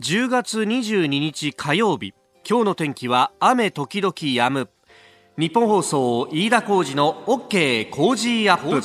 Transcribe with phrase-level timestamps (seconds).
[0.00, 2.12] 10月22日火曜日。
[2.46, 4.68] 今日の天気は雨時々止む。
[5.38, 8.82] 日本放送飯田浩二の OK 工事アップ。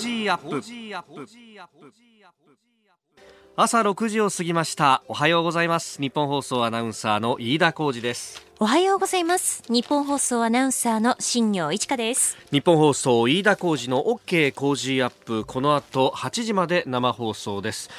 [3.58, 5.04] 朝6時を過ぎました。
[5.10, 6.02] おはようございます。
[6.02, 8.48] 日本放送アナウンサーの飯田浩二です。
[8.62, 9.64] おはようございます。
[9.68, 12.38] 日本放送アナウンサーの新業一華です。
[12.52, 15.44] 日本放送飯田浩二の OK 工事アップ。
[15.44, 17.90] この後8時まで生放送です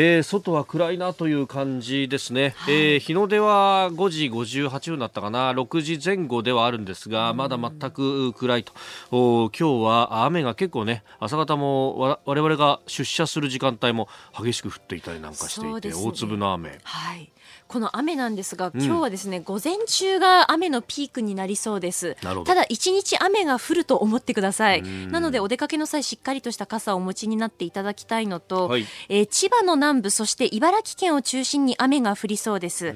[0.00, 5.50] えー、外は暗いなという感じですね、はい、えー、日の出は5時58分だったかな。
[5.52, 8.72] 6時前後ではあるんですがまだ全く暗いと。
[9.10, 14.08] お今日は雨が結構ね朝方もわ我々が出社する時間帯も
[14.40, 17.32] 激しく降っていたりなんかしていて、ね、大粒の雨、はい、
[17.68, 22.16] この雨なんですが、今日はですね、うん、午前中が雨のピークになりそうです。
[22.22, 24.82] ただ一日雨が降ると思ってください。
[24.82, 32.94] なのでお出かけの際しっかりとした傘をお持ちになっていただきたいのと、はい、えー、千葉の南部そして茨城県を中心に雨が降りそうです。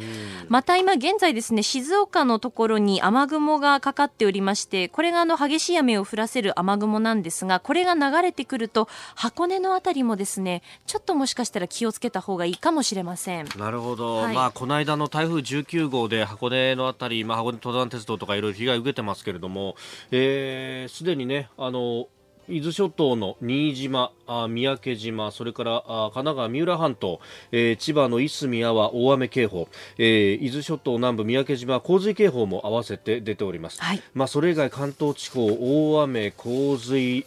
[0.49, 13.49] また今現在ですね、静岡のところに雨雲がかかっておりまして、これがあの激しい雨を降らせる雨雲なんですが、これが流れてくると箱根のあたりもですね、ちょっともしかしたら気をつけた方がいいかもしれません。
[13.59, 14.17] なるほど。
[14.17, 22.07] はい、まあこの間の台風19号で箱根のあたり、まあ、箱根登山鉄道とかいろいろ被害を受けてますけれども、す、えー、で、にね、あの
[22.49, 27.21] 伊豆諸島の新島、あ三宅島、それからあ神奈川三浦半島、
[27.53, 33.81] えー、千葉のいすみ阿波大雨警報、えー、伊豆諸島南部三宅島洪水警報も合わせて出ております。
[33.81, 37.27] はい、まあそれ以外関東地方大雨洪水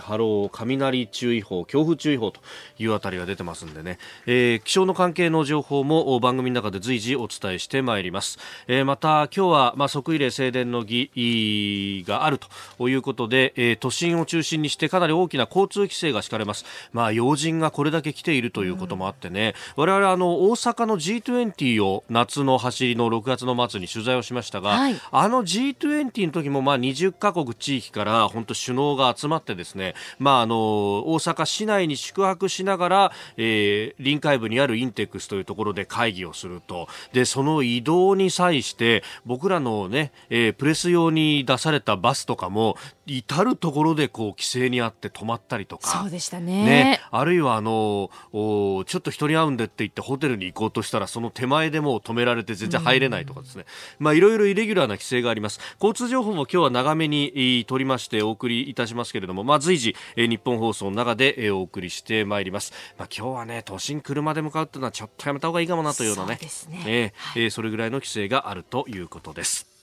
[0.00, 2.40] 波浪雷注意報強風注意報と
[2.78, 8.38] いうあたりが出てますんでね、えー、気象の関係の情報も番組の中で随時お伝えしてまいります。
[8.66, 12.38] えー、また今日はまあ即位礼正殿の儀がある
[12.78, 16.64] ということで、えー、都心を中心にしてかなり大きな交通規制が敷かれます。
[16.92, 42.76] まあ、要人がこれだけ来ているということもあってね、うん、我々あの大阪の G20 を夏の走りの6月の末に取材をしましたが、はい、あの G20 の時もまあ20カ国地域から本当首脳が集まってですね、まああの大阪市内に宿泊しながら、えー、臨海部にあるインテックスというところで会議をすると、でその移動に際して僕らのね、えー、プレス用に出されたバスとかも
[43.06, 46.02] 至るところでこう規制にあって止まったりとか。
[46.02, 46.64] そうでしたね。
[46.64, 53.64] ねあるいはあの、おちょっと人に会うんでって言ってホテルに行こうとしたら、その手前でもう止められて全然入れないとかですね。
[53.98, 55.60] まあいろいろイレギュラーな規制があります。
[55.80, 62.72] 交通情報も今日は長めに取りましてお送りいたしますけれども、まあ随時、え日本放送の中で、えお送りしてまいります。
[62.98, 66.38] まあ今日はね、都心車で向かうっていうのはちょっとやめた方がいいかもなというようなね。
[66.48, 69.75] そねえそれぐらいの規制があるということです。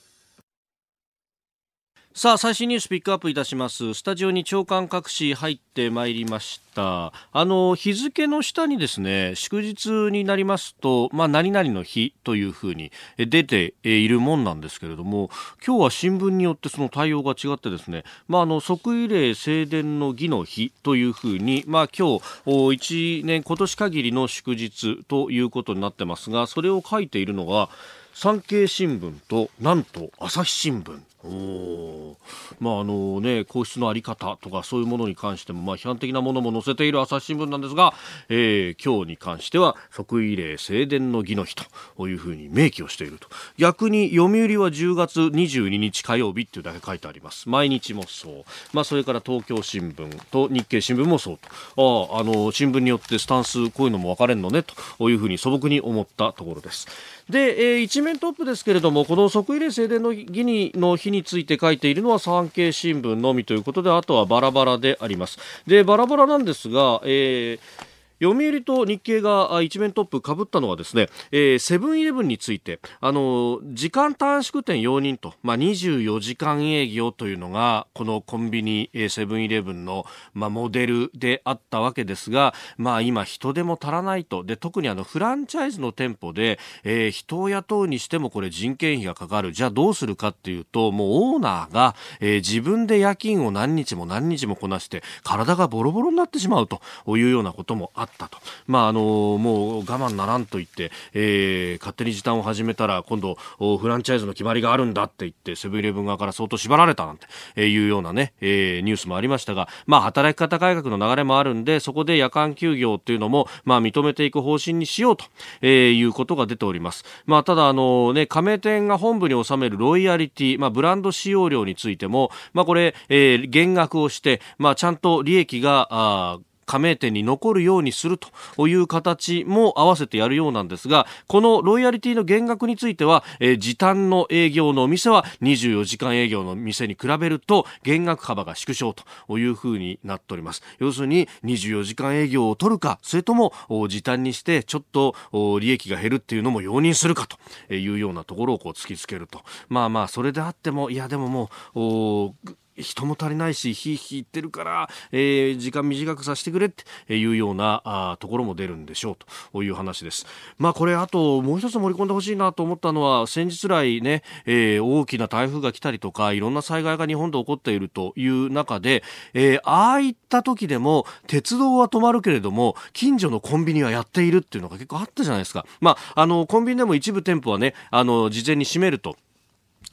[2.16, 3.96] さあ最新ニュースピックアップいたします。
[3.96, 7.12] スタジオに長官各紙入ってまいりました。
[7.32, 15.32] あの日付の下にですね祝日になりますとまあ何々の日というふうに出ているもんなんですけれども
[15.66, 27.70] 今日は新聞によってその対応が違ってですねまああの即位礼正殿の儀の日というふうにまあ今日一年今年限りの祝日ということになってますがそれを書いているのが
[28.14, 31.02] 産経新聞となんと朝日新聞。
[31.26, 32.18] お
[32.60, 37.94] まああのね、皇室の在り方とかそういうものに関しても、まあ、批判的なものも載せている朝日新聞なんですが、
[38.30, 43.28] えー、今日に関しては即位礼正殿の儀の日というふうに明記をしていると。
[43.58, 47.50] 逆に読売は10月22日火曜日っていうだけ書いてあります。
[47.50, 51.40] 毎日もそう、まあ、それから東京新聞と日経新聞もそう
[51.76, 52.12] と。
[52.12, 54.64] ああの新聞によってスタンスこういうのも分かれるのね
[54.98, 56.88] というふうに素朴に思ったところです。
[57.30, 65.38] で、えー、一面トップですけれどもこの即位礼正殿の儀にの日について書いているのは産経新聞のみということであとはバラバラであります。
[65.66, 67.93] でバラバラなんですが、えー
[68.24, 84.44] 読売と日経が一面トップかぶったのはですね、えー、セブンイレブンについて、あの、時間短縮店容認と、まあ、24時間営業というのが、このコンビニ、えー、セブンイレブンの、まあ、モデルであったわけですが、まあ、今人手も足らないと。
[84.44, 89.52] で、特にあの、フランチャイズの店舗で、えー、人を雇うにしてもこれ人件費がかかる。
[89.52, 96.82] じゃあどうするかっていうと、もうオーナーが、えー、自分で夜勤を何日も何日もこなして、体がボロボロになってしまうと
[97.18, 98.38] いうようなこともあっったと。
[98.68, 107.18] まあ、あの、もう我慢ならんと言って、えー、勝手に時短を始めたら、今度、フランチャイズの決まりがあるんだって言って、セブンイレブン側から相当縛られたなん
[107.56, 115.26] ていうようなね、えー、ニュースもありましたが、まあ、働き方改革の流れもあるんで、そこで夜間休業っていうのも、まあ、認めていく方針にしようと、
[115.62, 117.04] えー、いうことが出ております。
[117.26, 126.40] まあ、ただ、あのね、加盟店が本部に納めるロイヤリティ、まあ、ブランド使用料についても、まあ、これ、えー、減額をして、まあ、ちゃんと利益が、あ
[126.74, 140.64] 加盟店に残るようにするという形も合わせてやるようなんですがこのロイヤリティの減額については、えー、時短の営業のお店は24時間営業の店に比べると減額幅が縮小というふうになっております。
[140.80, 143.54] 要するに24時間営業を取るかそれとも
[143.88, 145.14] 時短にしてちょっと
[145.60, 147.28] 利益が減るっていうのも容認するか
[147.68, 149.42] というようなところをこう突きつけると。
[149.70, 159.18] まあまあそれであってもいやでももう人も足りないし、ひいひい言ってるから、えー、時間短くさせてくれっていうようなあところも出るんでしょう
[159.52, 160.26] という話です。
[160.58, 169.04] まあこれあともう一つ盛り込んでほしいなと思ったのは先日来ね、えー、大きな台風が来たりとかいろんな災害が日本で起こっているという中で、
[169.34, 175.66] えー、ああいった時でも鉄道は止まるけれども近所のコンビニはやっているっていうのが結構あったじゃないですか。
[175.82, 179.16] まああのコンビニでも一部店舗はねあの事前に閉めると。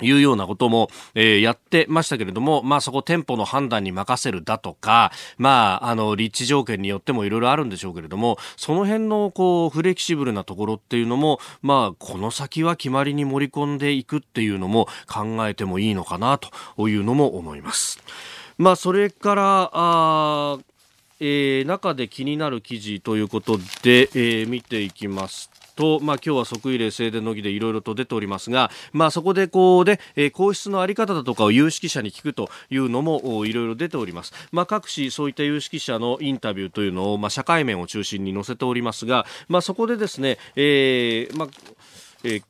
[0.02, 17.98] いうようなことも、えー、やってましたけれども、まあそこ店舗の判断に任せるだとか、まああの立地条件によってもいろいろあるんでしょうけれども、その辺のこうフレキシブルなところっていうのも、まあこの先は決まりに盛り込んでいくっていうのも考えてもいいのかなというのも思います。
[18.58, 20.58] まあそれから、あ
[21.20, 25.50] えー、中で気になる記事ということで、えー、見ていきます
[25.80, 41.48] と、まあ、今日は即位礼正殿の儀でいろいろと出ておりますが、まあ、そこでこうで、え、皇室の在り方だとかを有識者に聞くというのもいろいろ出ております、まあ、各紙そういった有識者のインタビューというのを、まあ、社会面を中心に載せておりますが、まあ、そこでですね、えーまあ
[42.24, 42.42] えー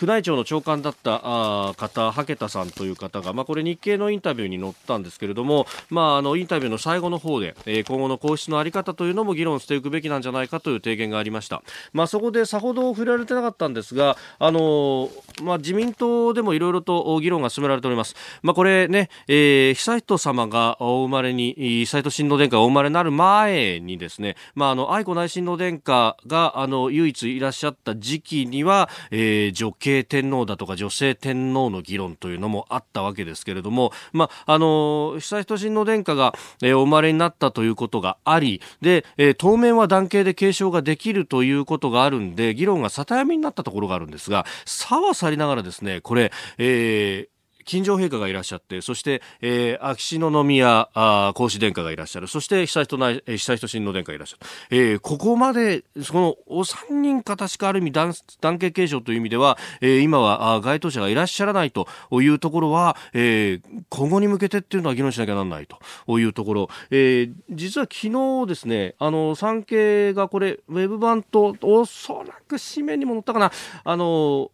[0.00, 11.62] 宮内庁の長官だったあ方、ハケタさんという方が、まあ、これ日経のインタビューに載ったんですけれども、まあ、あのインタビューの最後の方で、えー、今後の皇室の在り方というのも議論していくべきなんじゃないかという提言がありました。
[11.92, 15.10] まあ、そこでさほど触れられてなかったんですが、あの
[15.42, 18.16] まあ、自民党でもいろいろと議論が進められております。
[18.42, 47.35] まあ、これね、えー、悠仁さまがお生まれに、悠仁親王殿下がお生まれになる前にですね、まあ、あの愛子内親王殿下があの唯一いらっしゃった時期には、えー、女系天皇だとか女性天皇の議論というのもあったわけですけれども、まあ、あの悠仁親王殿下が、えー、お生まれになったということがありで、えー、当面は男系で継承ができるということがあるんで議論が里闇になったところがあるんですが差はさりながらですねこれ、えー
[47.66, 54.46] 金城陛下がいらっしゃって、そして、えー、秋篠宮あ皇嗣殿下がいらっしゃる、そして悠仁内、悠仁親王殿下がいらっしゃる。
[54.70, 73.50] えー、ここまで、そのお三人か確かある意味男、男系継承という意味では、えー、今はあ該当者がいらっしゃらないというところは、えー、今後に向けてっていうのは議論しなきゃならないというところ、えー、実は昨日ですね、あの、産経がこれ、ウェブ版とおそらく紙面にも載ったかな、
[73.82, 74.52] あの、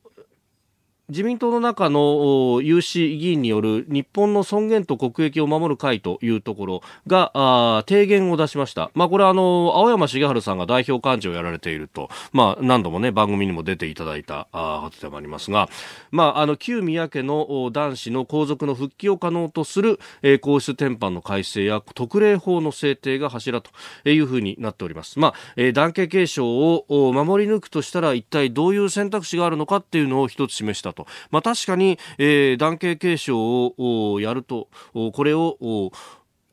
[1.12, 8.90] 自民党の中の有志議員による日本の尊厳と国益を守る会というところが提言を出しました。
[8.94, 15.68] まあ、これはあの青山茂春さんが代表幹事をやられていると、まあ、何度もね番組にも出ていただいた発でもありますが、
[16.10, 23.70] まあ、あの旧宮家の男子の皇族の復帰を可能とする、えー、皇室典範の改正や特例法の制定が柱と
[24.08, 25.18] いうふうになっております。
[25.18, 31.01] まあ、えー、男系継承を守り抜くとしたら一体どういう選択肢があるのかっていうのを一つ示したと。
[31.30, 34.68] まあ、確かに、えー、男系継承をやると、
[35.12, 35.92] これを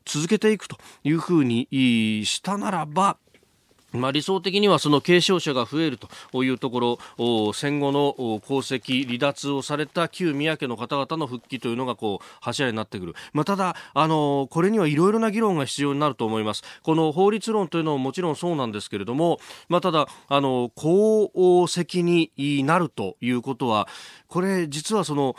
[0.04, 1.68] 続けていくというふうに
[2.24, 3.16] したならば、
[3.92, 5.98] まあ、理想的にはその継承者が増える
[6.32, 8.14] というところ戦後の
[8.44, 16.62] 功績離脱をされた旧宮家の方々の復帰というのがこう柱になってくる、まあ、ただあのこれにはいろいろな議論が必要になると思います。
[16.82, 21.30] この法律論というのももちろんそうなんですけれども、まあ、ただあの功
[21.66, 23.88] 績になるということは
[24.28, 25.34] これ実はその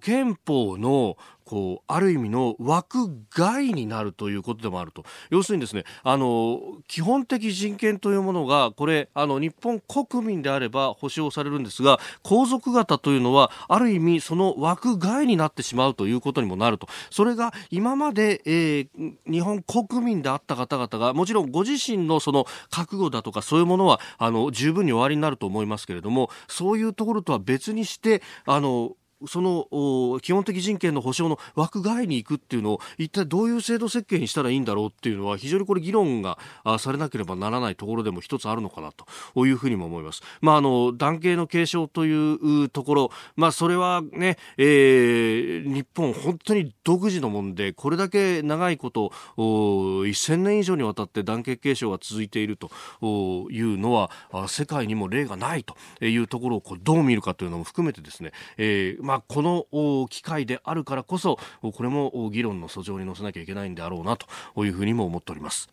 [0.00, 1.16] 憲法の
[1.48, 5.04] こうある意味の枠外になるということでもあると。
[5.30, 16.86] 要するにですねあの基本的人権というものがこれあの日本国民であれば保障されるんですが皇族方というのはある意味その枠外になってしまうということにもなると。
[17.10, 28.92] それが今まで、えー、日本国民であった方々がもちろんご自身のその覚悟だとかそういうものはあの十分に終わりになると思いますけれどもそういうところとは別にしてあの
[29.26, 36.38] その基本的人権の保障の枠外に行くっていうのを一体どういう制度設計にしたらいいんだろうっていうのは非常にこれ議論が
[36.78, 38.92] されなければならないところでも一つあるのかな
[39.32, 40.22] というふうにも思います。
[40.40, 52.70] まあ、あの男系の継承というところ、まあ、それはね、えー、日本本当に独自のもんでこれだけ長いこと1000年以上にわたって男系継承が続いていると
[53.50, 54.10] いうのは
[54.46, 65.70] 世界にも例がないというところをこうどう見るかというのも含めてですね、えーまあ、この機会であるからこそこれも議論の訴状に載せなきゃいけないんであろうなというふうにも思っております。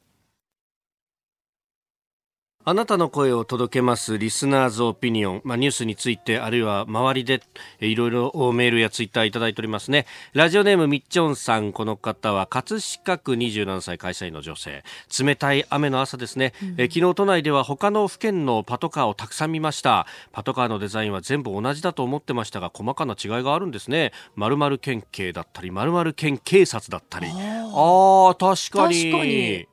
[2.67, 7.43] あなたの声を届けますリスナーズオピニオン、まあ、ニュースについてあるいは周りで
[7.79, 10.07] いろいろメールやツイッターいただいておりますね。
[10.33, 11.73] ラジオネームみっちょんさん。
[11.73, 14.83] この方は葛飾区27歳会社員の女性。
[15.19, 20.07] 冷たい雨の朝ですね、うん、え昨日都内では他の府県のパトカーをたくさん見ました。
[20.31, 24.11] パトカーのデザインは全部同じだと思ってましたが細かな違いがあるんですね。
[24.37, 27.27] 〇〇県警だったり〇〇県警察だったり。
[27.27, 29.67] ああ確かに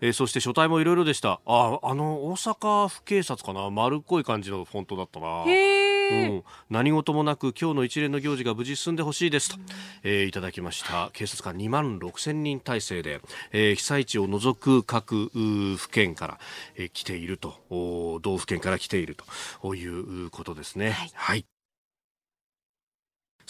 [0.00, 1.40] えー、そして書体もいろいろでした。
[1.46, 3.70] ああの大阪府警察かな？
[3.70, 5.44] 丸っこい感じのフォントだったな。
[5.44, 9.56] うん、何事もなく今日の一連の行事が無事進んでほしいですと、
[10.02, 11.10] えー、いただきました。
[11.12, 13.20] 警察官2万6千人体制で、
[13.52, 15.30] えー、被災地を除く各
[15.76, 16.40] 府県から、
[16.74, 17.54] えー、来ていると。
[18.22, 19.16] 道府県から来ている
[19.62, 19.74] と。
[19.74, 20.90] いうことですね。
[20.90, 21.46] はい、はい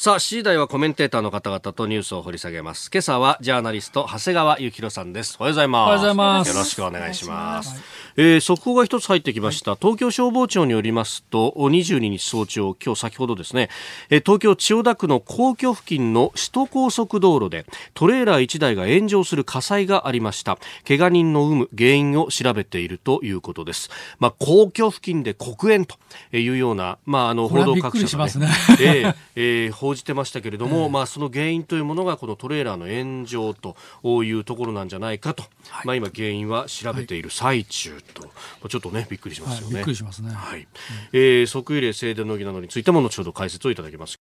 [0.02, 2.90] さあ、次第はコメンテーターの方々とニュースを掘り下げます。
[2.90, 5.36] 今朝はジャーナリスト、長谷川幸宏さんです。
[5.38, 5.82] おはようございます。
[5.82, 6.48] おはようございます。
[6.48, 8.00] よろしくお願いします。
[8.16, 13.70] えー、速報が一つ入ってきました、東京消防庁によりますと22日早朝今日先ほどですね、
[14.08, 17.64] えー、東京千代田区の皇居付近の首都高速道路で
[17.94, 25.96] トレーラー1台が炎上する火災がありました怪我人の有無原因を調べているということです、まあ、皇居付近で黒煙と
[26.32, 28.48] いうような、まあ、あの報道各社がね、ね
[28.80, 33.76] えー、えー、報じてましたけれども、えー、まあ、その原因というものがこのトレーラーの炎上と
[34.24, 39.68] いうところなんじゃないかと、はい、まあ、今原因は調べている最中と、ちょっとねびっくりしますよね。
[39.68, 40.30] はい、びっくりしますね。
[40.30, 40.68] はい。
[41.12, 44.16] えー、即位礼正殿の儀などについても後ほど解説をいただきます。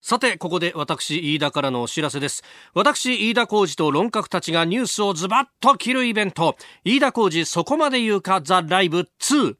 [0.00, 2.44] さて、ここで私、飯田からのお知らせです。
[2.72, 8.40] 私、飯田浩司と論客たちがニュースをズバッと切るイベント、飯田浩司そこまで言うか？
[8.40, 9.56] ザ・ライブ2。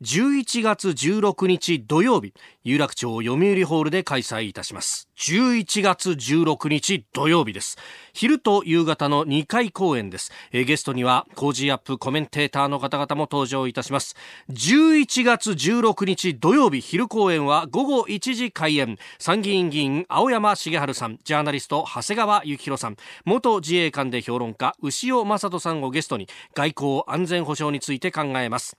[0.00, 5.08] 11月16日土曜日、有楽町読売ホールで開催いたします。
[5.16, 7.76] 11月16日土曜日です。
[8.12, 10.30] 昼と夕方の2回公演です。
[10.52, 14.14] えゲストには、コージーアップコメンテーターの方々も登場いたします。
[14.50, 18.98] 11月16日土曜日昼公演は午後1時開演。
[19.18, 28.78] 参議院議員青山茂春さん、ジャーナリスト長谷川幸宏さん、元自衛官で評論家牛尾正人さんをゲストに外交安全保障について考えます。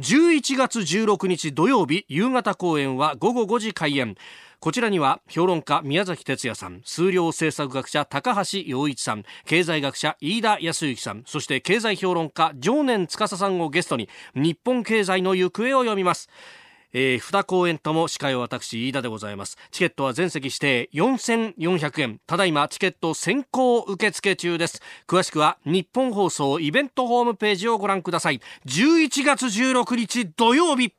[0.00, 4.16] 11月16日土曜日夕方公演は午後5時開演。
[4.58, 16.30] こちらには評論家宮崎哲也さん数量政策学者高橋洋一さん経済学者飯田康之さんそして経済評論家常年司さんをゲストに日本経済の行方を読みます。
[16.92, 19.56] えー、二公演とも司会は私飯田でございます。
[19.70, 22.20] チケットは全席指定4400円。
[22.26, 24.80] ただいまチケット先行受付中です。
[25.06, 28.40] 詳しくは日本放送イベントホームページをご覧ください。
[28.66, 30.94] 11月16日土曜日。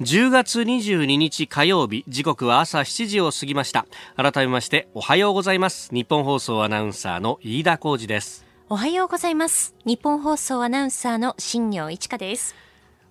[0.00, 2.04] 10月22日火曜日。
[2.08, 3.86] 時刻は朝7時を過ぎました。
[4.16, 5.94] 改めましておはようございます。
[5.94, 8.44] 日本放送アナウンサーの飯田浩二です。
[8.68, 9.74] おはようございます。
[9.84, 12.56] 日本放送アナウンサーの新業一華です。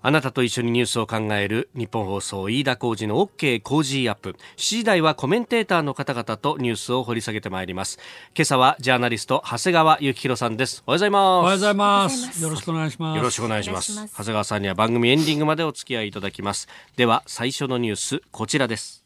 [0.05, 4.31] あなたと一緒にニュースを考える日本放送飯田浩二の OK 工事アップ。
[4.31, 7.99] 7時台はコメンテーターの方々とニュースを掘り下げてまいります。
[8.35, 10.83] 今朝はジャーナリスト長谷川幸宏さんです。
[10.85, 11.23] おはようございます。
[11.23, 12.43] おはようございます。
[12.43, 13.17] よろしくお願いします。
[13.17, 13.95] よろしくお願いします。
[13.95, 16.67] 長谷川さんには番組エンディングまでお付き合いいただきます。
[16.97, 19.05] では最初のニュースこちらです。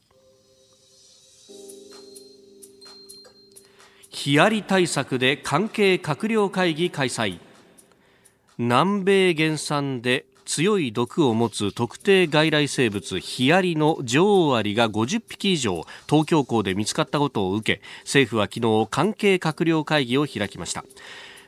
[4.10, 7.40] ヒアリ対策で関係閣僚会議開催
[8.58, 20.86] 南米原産で強い毒を持つ特定外来生物ヒアリの女王アリが50匹以上東京港で見つかったことを受け政府は昨日関係閣僚会議を開きました。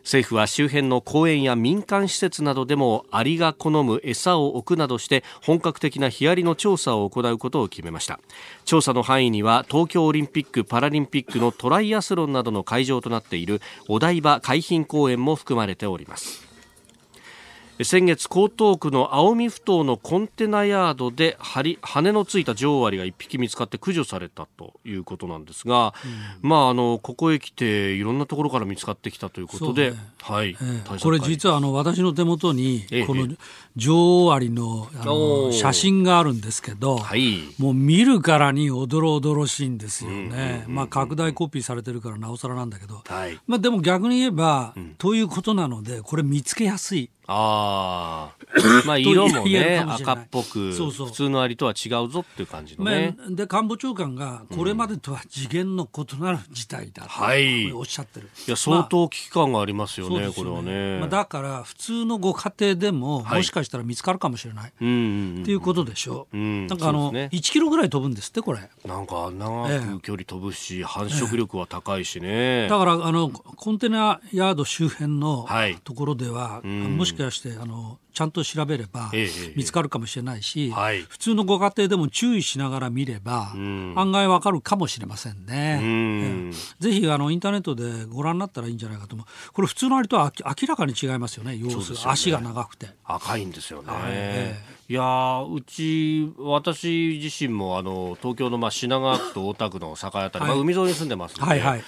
[0.03, 8.20] 政府は周辺の公園や民間施設などでもアリが好む餌を置くなどして本格的なヒアリの調査を行うことを決めました。
[8.65, 16.49] 調査の範囲には東京オリンピック・パラリンピックのトライアスロンなどの会場となっているお台場海浜公園も含まれております。
[17.83, 21.77] 先月江東区の青海ふ頭のコンテナヤードで羽
[22.12, 25.93] のついた女王アリが1匹見つかって駆除されたということなんですが、
[26.41, 33.33] うん、まああのここへ来ていろんなところから見つかってきたということで、ね、はい、えー、これ実はあの私の手元にこの
[33.77, 47.09] 女王アリのあの写真があるんですけど、はい、もう見るからにおどろおどろしいんですよね、まあ拡大コピーされてるからなおさらなんだけど、はい、まあでも逆に言えば、うん、ということなのでこれ見つけやすい。
[47.31, 51.07] あ あ、まあ色もね赤っぽくそうそう。
[51.07, 53.15] 普通のアリとは違うぞっていう感じのね。
[53.29, 58.29] で官房長官がこれまでとは次元の異なる事態だと、はい、おっしゃってる。
[58.48, 61.00] いや相当危機感がありますよね、まあ、これはね。
[61.00, 66.38] まあ、だから普通のご家庭でも、もしかしたら見つかるかもしれない、っていうことでしょう。
[66.38, 68.59] うん、なんかあの、ね、1キロぐらい飛ぶんですってこれ。
[68.86, 69.67] なんか長
[69.98, 72.67] く距離飛ぶし、繁殖力は高いしね。
[72.69, 75.48] だからあのコンテナヤード周辺の
[75.83, 79.11] ところでは、はい、もしかしてあのちゃんと調べれば
[79.55, 85.79] 見つかるかもしれないし、ええ、普通のご家庭でも注意しながら見れば、案外わかるかもしれませんね。
[85.79, 86.51] ん。
[86.79, 89.53] ぜひあのインターネットでご覧になったらいいんじゃないかと思う。
[89.53, 91.55] これ普通のアリとは明らかに違いますよね。
[91.55, 92.88] 様子、ね、足が長くて。
[93.05, 93.88] 赤いんですよね。
[93.95, 101.83] えいやうち私自身もあの東京のまあ品川区と大田区の境あたり、はい、まあ、海沿いに住んでますので、はいはい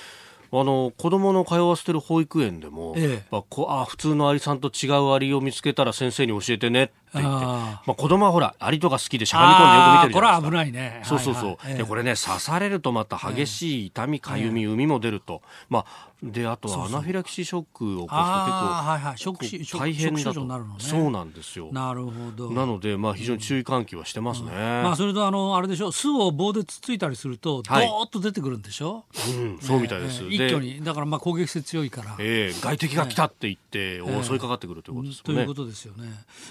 [0.53, 10.49] あの子供の通わせてる保育園でも、ええ、まあ、こあ普通のアリさんと違うアリを見つけたら先生に教えてねって言って、あまあ、子供はほらアリとか好きでしゃがみ込んでよく見てるじゃないですか。
[10.49, 11.01] これは危ないね。
[11.05, 11.43] そうそうそう。
[11.45, 20.45] はいはい、でこれね刺されるとまた激しい痛みかゆみ、海も出ると、まあであとはアナフィラキシーショックを起こすと結構はいはい、ショック大変だと。
[20.45, 21.69] なるの、ね、そうなんですよ。
[21.71, 22.51] なるほど。
[22.51, 25.91] なので、まあ、非常に注意喚起はしてますね、うん、まあ、それとあのあれでしょ？
[25.91, 30.83] 巣を棒でつついたりすると、はい、ドーッと出てくるんでしょ、うん、そうみたいです、えー、一挙に。
[30.83, 36.07] だからまあ攻撃性強いから、えー、外敵が来たって言って、えー、襲いかかってくるということですね、ということですよね、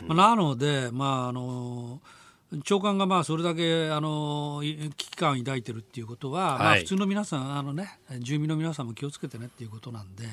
[0.08, 2.19] まあ、なのでまああのー
[2.64, 10.24] 長官がまあそれだけあの危機感を抱いてるっていうことは、はい、まあ、普通の皆さんあの、ね、住民の皆さんも気をつけてねっていうことなんで、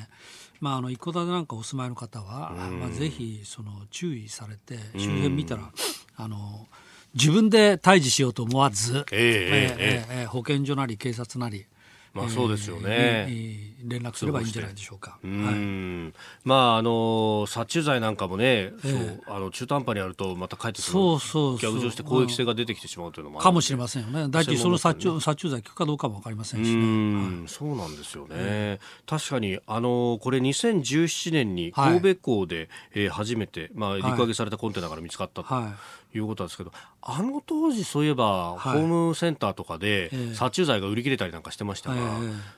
[0.60, 5.70] まあ、あの一戸建てなんかお住まいの方は、まあ、ぜひその注意されて周辺見たら
[6.16, 6.66] あの
[7.14, 11.66] 自分で退治しようと思わず、えー、えー、えー、保健所なり警察なり
[12.22, 13.26] まあそうですよね、
[13.84, 15.18] 連絡すればいいんじゃないでしょうか。
[15.22, 16.12] うはい、
[16.44, 24.26] まああの殺虫剤なんかもね、そうあの中途半端にやるとまた帰ってそうそう逆上して攻撃性が出てきてしまうというのもかもしれませんよね。
[24.28, 27.48] 大体その殺虫殺虫剤効くかどうかもわかりませんしね。
[27.48, 28.80] そうなんですよね。
[29.06, 35.54] 確かにあのこれ2017年に神戸港で、はえ初めてまあ陸揚げされたコンテナから見つかったと。
[36.18, 36.72] いうことですけど
[37.02, 41.96] あの当時そういえば、ホームセンターとかで殺虫剤が売り切れたりなんかしてましたが、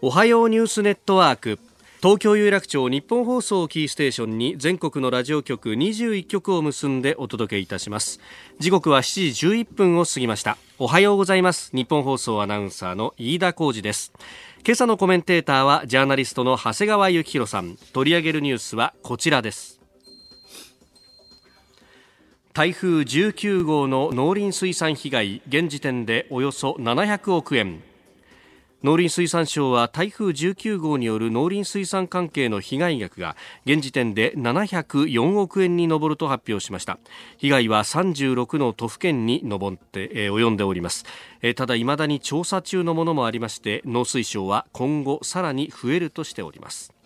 [0.00, 1.58] おはようニュースネットワーク。
[2.00, 8.20] 東京有楽町日本放送キーステーションに全国のラジオ局21局を結んでお届けいたします。
[8.60, 10.58] 時刻は7時11分を過ぎました。
[10.78, 11.72] おはようございます。
[11.74, 14.12] 日本放送アナウンサーの飯田浩二です。
[14.64, 17.76] 今朝のコメンテーターはジャーナリストの長谷川幸宏さん。
[17.92, 19.80] 取り上げるニュースはこちらです。
[22.52, 27.82] 台風19号の農林水産被害現時点でおよそ700億円。
[28.84, 37.00] 農林水産省は台風19号による農林水産関係の被害額が現時点で704億円に上ると発表しました。
[37.38, 41.04] 被害は36の都府県に上って、えー、及んでおります、
[41.42, 46.97] えー、ただいまだに調査中のものもありまして農水省は今後さらに増えるとしております。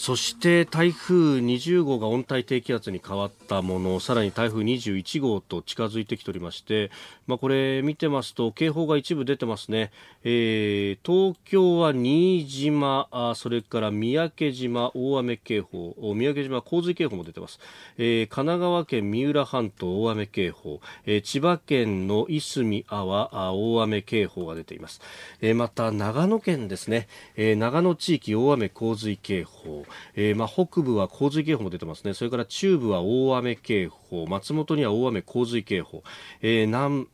[0.00, 6.90] そして台風20号が温帯低気圧に変わったものさらに台風21号と近づいてきておりまして、
[7.26, 9.92] まあ、これ見てますと警報が一部出てますね、
[10.24, 17.60] えー、東京は新島あそれから三宅島大雨警報三宅島洪水警報も出てます、
[17.98, 25.02] えー、神奈川県三浦半島大雨警報、えー、千葉県のいすみ阿波大雨警報が出ています、
[25.42, 29.84] えー、また長野県ですね、えー、長野地域大雨洪水警報。
[30.14, 32.14] えー、まあ、北部は洪水警報も出てますね。
[32.14, 34.26] それから中部は大雨警報。
[34.26, 36.02] 松本には大雨洪水警報、
[36.42, 37.06] えー、南、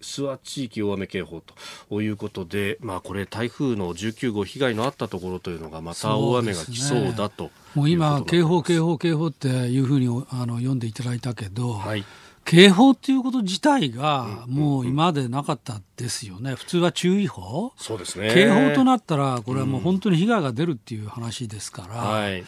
[0.00, 1.42] 諏訪地域大雨警報
[1.88, 12.04] ということで、まあ、これ台風の19号被害のあったところというのがまた大雨が来そうだともう今警報警報警報っていうふうにあの読んでいただいたけど、はい
[12.44, 22.44] 警報っていうこと自体がもう今までなかったですよね、普通は注意報、そうですね、警報となったら、これはもう本当に被害が出るっていう話ですから、うんはい、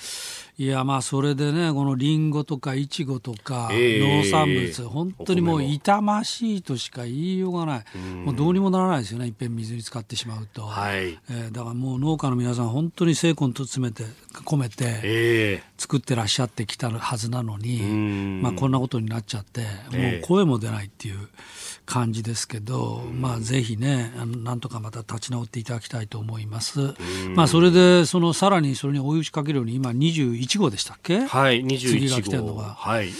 [0.58, 14.04] いやまあそれでねこのりんごとかいちごとか農産物、えー、本当にもう痛ましいとしか言いようがない、もうどうにもならないですよねいっぺん水に浸かってしまうと、はい、えー、だからもう農家の皆さん本当に精魂と詰めて
[14.44, 21.28] 込めて作ってらっしゃってきたはずなのに、えー、まあ、こんなことになっちゃってもう声も出ないっていう。
[21.92, 26.94] 感じですけど、まあ、ぜひねなんとかまた立ち直っていただきたいと思います。
[27.34, 31.26] まあ、それでそのさらにそれに追い打ちかけるように今21号でしたっけ？
[31.26, 32.74] はい21号次が来てるのが。
[32.78, 33.10] はい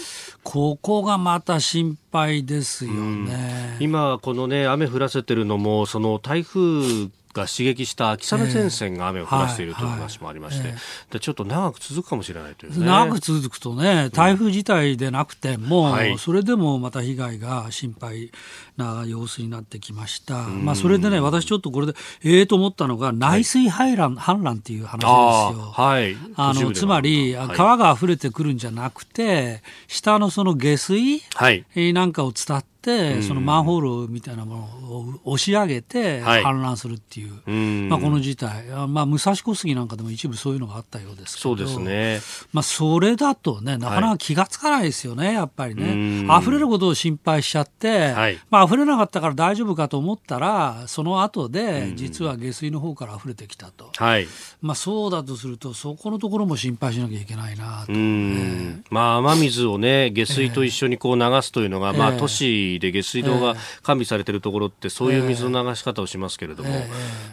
[0.43, 3.77] ここがまた心配ですよね。
[3.79, 10.73] 今このね雨降らせてるのもその台風が刺激した秋雨前線が雨を降らせているという話もありまして、
[11.11, 18.31] でちょっと長く続くかもしれないという、ね、長く続くとね、台風自体でなくても、うんはい、それでもまた被害が心配
[18.77, 20.43] な様子になってきました。
[20.43, 21.93] まあ、それでね、私ちょっとこれで、
[22.23, 25.71] ええと思ったのが、内水氾濫、氾濫っていう話ですよ。
[25.71, 26.15] はい。
[26.35, 32.72] あの、つまり、川が溢れてくるんじゃなくて、下のその下水、はい、なんかを伝って、、
[33.21, 42.19] そのマンホールみたいなものを押し上げて氾濫するっていう、はい、まあ、この事態、まあ、武蔵小杉なんかでも一部そういうのがあったようですけど、そうですね。
[42.51, 46.25] まあ、それだとね、なかなか気がつかないですよね、やっぱりね。
[46.39, 54.27] 溢れることを心配しちゃって、はい、まあ溢れなかったから大丈夫かと思ったら、その後で、実は下水の方から溢れてきたと、はい、
[54.61, 66.69] まあ、そうだとすると、そこのところも心配しなきゃいけないなと、ね、まあ、雨水をね、下水と一緒にこう流すというのが、えー、まあ、都市で下水道が完備されているところってそういう水の流し方をしますけれども、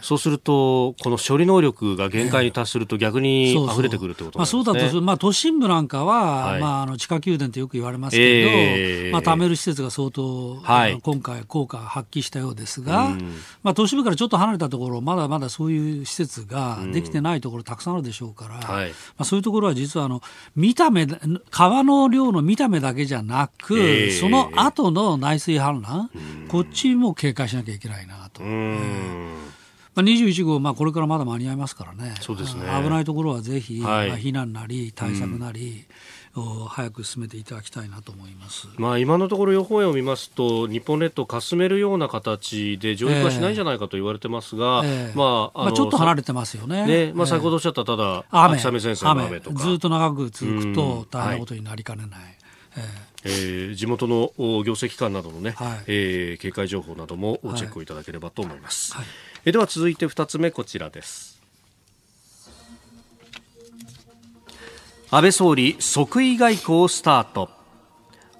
[0.01, 4.65] そうするとこの処理能力が限界に達すると逆に溢れてくるということなんですね。
[4.65, 20.23] そうだとまあ、都心部なんかは、はい、まあ、あの地下宮殿ってよく言われますけど、えー、まあ、貯める施設が相当、はい、今回効果発揮したようですが、うん、まあ、都市部からちょっと離れたところまだまだそういう施設ができてないところたくさんあるでしょうから、うんはい、まあ、そういうところは実はあの
[20.55, 21.07] 見た目
[21.51, 28.43] 川の量の見た目だけじゃなく、えー、その後の内水氾濫、こっちも警戒しなきゃいけないなと。
[28.43, 32.63] まあ、21号、まあ、これからまだ間に合いますからね、そうですね。
[32.83, 35.85] 危ないところはぜひ、はい、まあ、避難なり対策なり、
[36.37, 46.87] うん、早く進めていただきたいなと思います、まあ、今のところ予報円を見ますと日本列島かすめるような形で上陸はしないんじゃないかと言われてますが、えー、まあ、まあ、ちょっと離れてますよね。
[46.87, 48.59] ね、まあ、先ほどおっしゃったただ、雨。
[48.59, 49.59] 秋雨雨とか。
[49.59, 52.21] ずっと長く続くと大変なことになりかねない。
[52.21, 52.37] はい。
[52.77, 59.07] えー、地元の行政機関などのね、はい、えー、警戒情報などもチェックいただければと思います、はい、
[59.45, 61.41] えでは続いて2つ目こちらです。
[65.13, 67.51] 安倍総理即位外交スタート。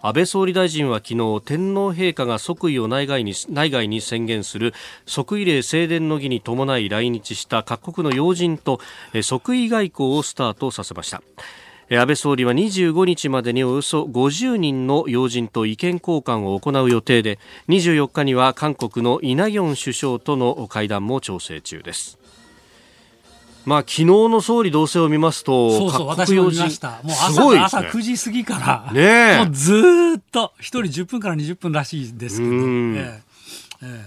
[0.03, 4.73] 安倍総理大臣は昨日天皇陛下が即位を内外に内外に宣言する
[5.05, 8.81] 即位礼正殿の儀に伴い来日した各国の要人と
[9.21, 11.23] 即位外交をスタートさせました
[11.99, 22.21] 安倍総理は25日までにおよそ50人の要人と意見交換を行う予定で24日には韓国のイ・ナギョン首相との会談も調整中です。
[23.65, 27.01] まあ昨日の総理同棲を見ますと、そうそう、私も見ました。
[27.03, 29.73] もう朝、ね、朝9時過ぎから、ねもうず
[30.19, 33.23] っと、一人10分から20分らしいですけど、ね、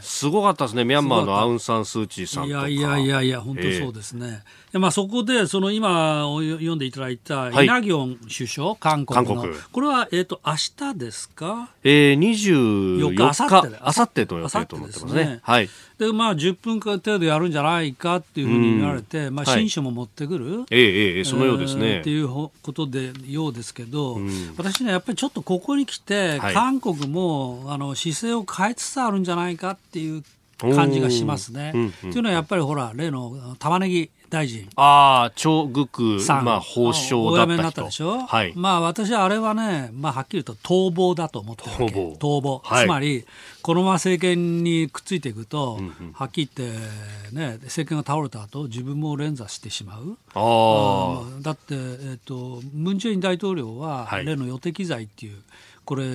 [0.02, 4.42] すごかったですね、ミャンマーのアウン・サン・スー・チーさんいやいやいやいや、本当そうですね。
[4.42, 9.46] えー、まあ、そこで、その今読んでいただいた、イナギョン首相、韓国の。
[9.72, 10.54] これは、えっ、ー、と、明
[10.94, 11.70] 日ですか？
[11.84, 15.40] えー、24日、あさってあさってと予定と思ってますね。
[15.44, 15.70] はい。
[15.98, 22.00] で、まあ、10分間程度やるんじゃないかっていうふうに言われて、まあ、新書も持ってくる、ええええ、そのようですね。
[22.00, 24.20] っていうことで、ようですけど、
[24.58, 30.24] 私ね、やっぱりちょっとここに来て、韓国も、あの、姿勢を変えつつあるんじゃないかっていう
[30.72, 31.72] 感じがしますね。
[31.72, 34.68] と、うんうん、いうのはやっぱりほら例の玉ねぎ大臣。
[34.76, 37.46] ああ張グさん、まあ、法相だった人。
[37.46, 41.96] お辞めになったでしょ、はい、まあ私はあれはね、まあ、はっきりと逃亡だと思ってるわけ。
[42.20, 43.26] 逃亡、はい、つまり
[43.62, 50.18] このまま政権にくっついていくと、うんうん、はっきり言って、ね、政権が倒れた後自分も連座してしまう。
[50.34, 55.38] あだって、えーと、ムン・ジェイン大統領は、例の予敵罪っていう
[55.86, 56.06] これ、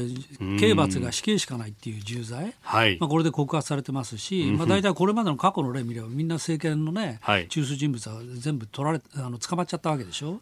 [0.59, 10.41] 刑罰が死刑しかないっていう重罪、はい、まあ、これで告発されてますし、まあ、大体これまでの過去の例見れば、みんな政権のね、はい、中枢人物は全部取られあの捕まっちゃったわけでしょ？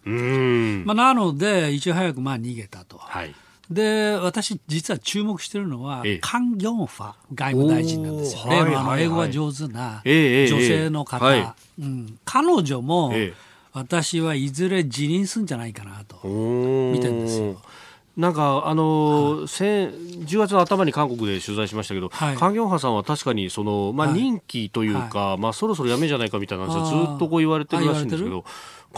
[0.85, 2.99] まあ、なので、いち早くまあ逃げたと。
[2.99, 3.35] はい。
[3.69, 13.13] で私、実は注目しているのは、カン・ギョンファ外務大臣なんですよ、例のあの英語が上手な女性の方、うん、彼女も、
[13.73, 17.61] 私はいずれ辞任するんじゃないかなと見てるんですよ。
[18.17, 28.45] なんかあの、はい、10月の頭に韓国で取材しましたけど、はい、カン・ギョンハさんは確かにその、まあ、任期というか、はい、まあ、そろそろ辞めじゃないかみたいな話はずっとこう言われてるらしいんですけど。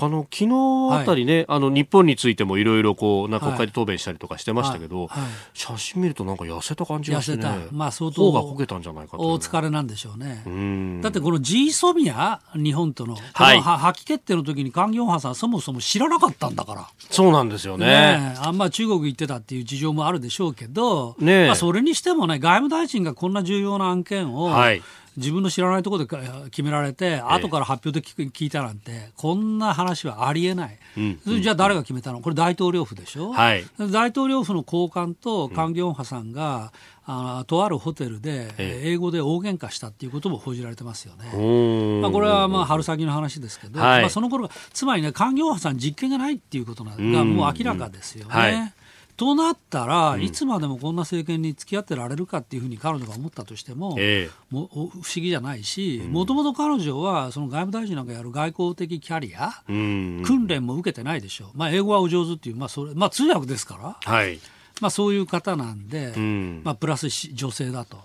[0.01, 5.23] あの昨日あたりね、はい、あの日本についてもいろいろこうなんか国会で答弁したりとかしてましたけど、はい。
[5.23, 11.01] はい、写真見るとなんか痩せた感じがしてね、まあ相当がこけたんじゃないかお疲れなんでしょうね。
[11.03, 16.89] だってこの G ソミア日本とのこの破棄決定の時にカンギョンハさんそもそも知らなかったんだから。
[17.11, 17.87] そうなんですよね。
[17.87, 24.83] ねあんま中国行ってたっていう事情もあるでしょうけど、ねまあそれにしてもね外務大臣がこんな重要な案件を、はい
[25.19, 26.19] 自分の知らないところで
[26.51, 32.21] 決められて、えー、後から発表で聞いたなんてこんな話はありえない、うんうん、じゃあ誰が決めたの？
[32.21, 36.73] これ大統領府でしょ、はい、大統領府の高官とカン・ギョンハさんが、
[37.07, 42.01] うん、あとあるホテルで、えー、英語で大喧嘩したっていうことも報じられてますよね。
[42.01, 48.33] まあ、これはまあ春先の話ですけど、はい、まあ、その頃つまりねカン・ギョンハさん実権がないっていうことがもう明らかですよね。
[48.33, 48.73] はい
[49.19, 64.39] となったら、いつまでもこんな政権に付き合ってられるかっていうふうに彼女が思ったとしても、えー、も不思議じゃないし、もともと彼女はその外務大臣なんかやる外交的キャリア、訓練も受けてないでしょう、まあ、英語はお上手っていう、まあそれまあ、通訳ですから、はい。
[64.81, 66.17] まあ、そういう方なんで、
[66.63, 67.99] まあ、プラス女性だと。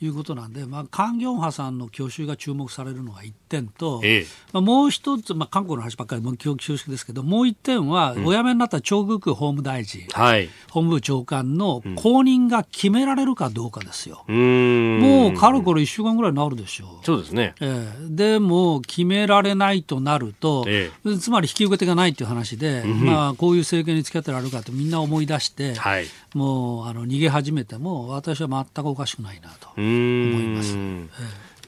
[0.00, 14.24] いうことなんで、まあ、カン・ギョンハさんの去就が注目されるのが1点と、ええ、まあ、もう一つ、まあ、韓国の話ばっかりも恐縮ですけどもう1点は、お辞めになったチョ・グク法務大臣、はい、法務部長官の後任が決められるかどうかですよ。
[14.28, 17.06] うん、もうかれこれ1週間ぐらいになるでしょう。
[17.06, 30.76] そうですね、ええ、でも決められないとなると、ええ、つまり引き受け手がないという話で、うん、まあ、こういう政権に付き合ってられるかってみんな思い出して、はい、もうあの逃げ始めても私は全くおかしくないなと思います。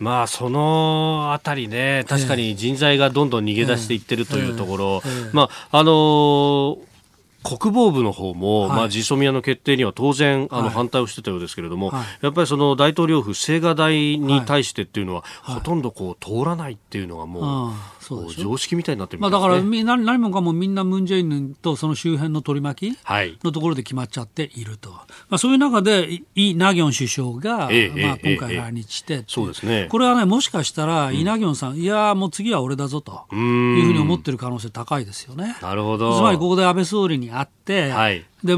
[0.00, 5.02] まあそのあたりね、確かに人材がどんどん逃げ出していってるというところ、
[5.33, 6.88] まああのー
[7.44, 17.72] 国防部の方も、はい、まあ、ジソミアの決定には当然あの、反対をしてたようですけれども、はい、やっぱりその大統領府、青瓦台に対してっていうのは、ほとんどこう通らないっていうのがもう。
[18.09, 22.99] そう常識みたいになってる、ね、まあ、だから何何もかもみんなムン・ジェインとその周辺の取り巻き
[23.44, 33.27] のところで決まっちゃっていると、まあ、そういう中でイ・ナギョン首相が、ええまあ、今回来日して、そうですね、これはねもしかしたらイ・ナギョンさん、うん、いやもう次は俺だぞと。
[33.33, 35.57] いうふうに思ってる可能性高いですよね。
[35.62, 36.16] なるほど。
[36.18, 38.25] つまりここで安倍総理に会って、はい。
[38.44, 38.55] で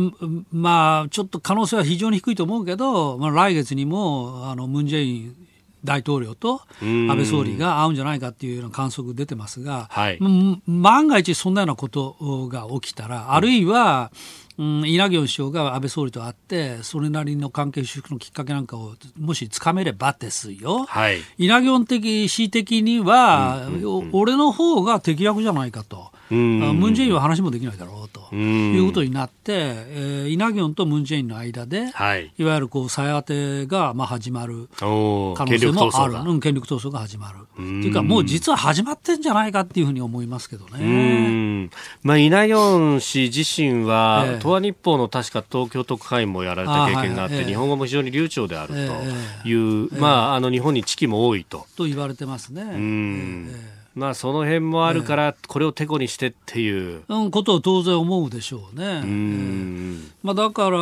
[0.53, 5.37] まあ、ちょっと可能性は非常に低いと思うけど、まあ、来月にもあのムン・ジェイン
[5.85, 10.19] 大統領と安倍総理が会うんじゃないかっていうような観測出てますが、はい、
[10.67, 12.17] 万が一そんなようなこと
[12.51, 14.13] が起きたら、あるいは、
[14.59, 26.13] うん、稲城首相が安倍総理と会って、それなりの関係修復のきっかけなんかをもしつかめればですよ、はい、稲城的、恣的には、うんうんうん、俺の方が適役じゃないかと。
[26.35, 37.39] ムン・ジェインは話もできないだろうということになって、えー、イ・ナギョンとムン・ジェインの間で、はい、いわゆるこう再当てがまあ始まる可能性もある、うん、権力闘争が始まる。
[37.53, 41.69] っていうか、もう実は始まってんじゃないかっていうふうに思いますけどね。
[42.03, 47.45] まあ、イ・ナギョン氏自身は、えー、東亜日報の確か東京特派員もやられた経験があって、はい。
[47.45, 51.67] 日本語も非常に流暢であるという、えー、まあ、あの日本に知識も多いと。
[51.77, 52.63] と言われてますね。
[52.63, 53.51] うん。
[53.51, 58.85] えーまあその辺もあるから、これをてこにしてっていう、うん、ことを当然思うでしょうね。
[58.85, 60.79] うえー、まあ、だから、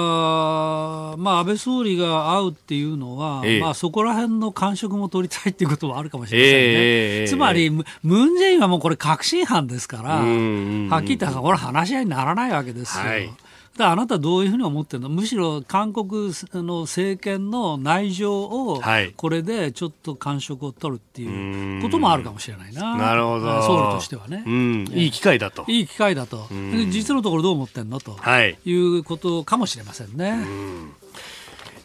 [1.16, 6.58] まあ、安倍総理が会うっていうのは、えー、まあ、そこら辺の感触も取りたいっていうことはあるかもしれませんね。
[6.60, 10.20] えー、つまり、ムン・ジェインはもうこれ確信犯ですから、は
[10.98, 13.04] っきり言ったら、これ話し合いにならないわけですよ。
[13.04, 13.30] はい
[13.84, 15.08] あなたどういうふうに思ってるの？
[15.08, 18.80] むしろ韓国の政権の内情を
[19.16, 23.62] これでちょっと感触を取るっていうこともあるかもしれないな、なるほど。
[23.62, 24.44] 総理としてはね、
[24.94, 25.64] いい機会だと。
[25.68, 26.46] いい機会だと。
[26.90, 28.00] 実のところどう思ってんの？
[28.00, 30.38] と、はい、いうことかもしれませんね。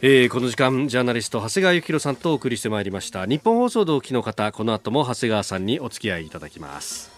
[0.00, 3.24] えー、この時間ジャーナリスト長谷川幸宏さんとお送りしてまいりました。
[3.24, 7.13] 日本放送同期の方この後も長谷川さんにお付き合いいただきます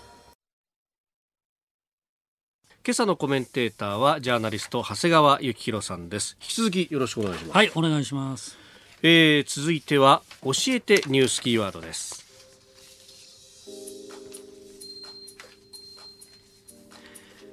[2.87, 6.37] 今朝のコメンテーターはジャーナリスト長谷川幸宏さんです。
[6.41, 7.57] 引き続きよろしくお願いします。
[7.57, 8.57] はいお願いします、
[9.03, 12.25] えー、続いては教えてニュースキーワードです。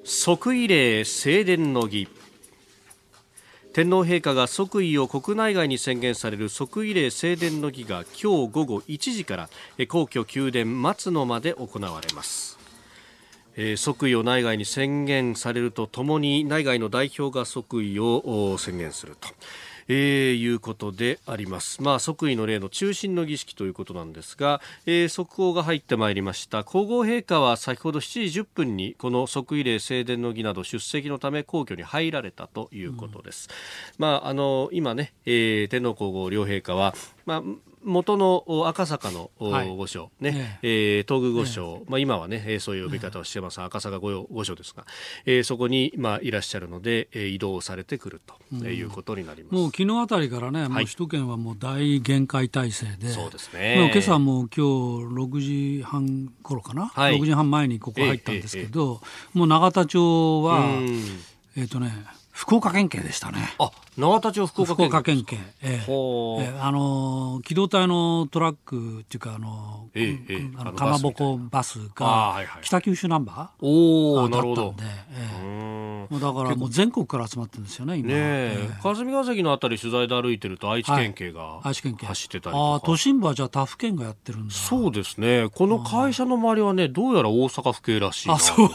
[0.04, 2.08] 即位礼正殿の儀。
[3.74, 9.50] 天皇陛下が即位を国内外に宣言される即位礼正殿の儀が今日午後1時から
[9.88, 12.60] 皇居宮殿松野まで行われます、
[13.56, 19.28] えー、即位を内外に宣言されるとともに内外の代表が即位を宣言すると
[19.88, 21.82] えー、いうことであります。
[21.82, 26.64] まあ、即位の例の中心の儀式ということなんですが、えー、速報が入ってまいりました。
[26.64, 33.50] 皇后陛下は先ほど7時10分にこの即位礼正殿の儀など出席のため皇居に入られたということです。
[33.98, 37.44] うん、まあ、あの、今ね、えー、天皇皇后両陛下は、まあ、
[37.84, 40.60] 元の赤坂の御所、ね。
[40.62, 44.86] ええー、東宮御所、まあ、今はねそういう呼び方をしてます、赤坂御御所ですが、
[45.26, 55.40] えー、そこに、まあ、いらっしゃるので、えー、移動されてくるということになります、もう昨日あたりからね、もう首都圏はもう大限界体制で、そうですね、今朝も今日6
[55.80, 59.02] 時半頃かな、はい、6時半前にここ入ったんですけど、
[59.34, 60.66] もう永田町は、
[61.56, 61.92] えっ、ー、とね、
[62.34, 63.54] 福岡県警でしたね。
[63.60, 64.90] あ、永田町福岡県警。
[64.90, 65.38] 福岡県警。
[65.62, 74.76] えー、えー、あの機動隊のトラックっていうかあの、えーえー、あのかまぼこバスが北九州ナンバーおなるほど。
[75.12, 78.08] えー、だからもう全国から集まってるんですよね今。
[78.10, 84.54] ねえー、霞ヶ関のあたり取材で歩いてると愛知県警が、愛知県警走ってたりああ都心部はじゃあ他府県がやってるんだ。
[84.56, 85.50] そうですね。
[85.54, 88.70] この会社の周りはねどうやら大阪府警らしいあそう。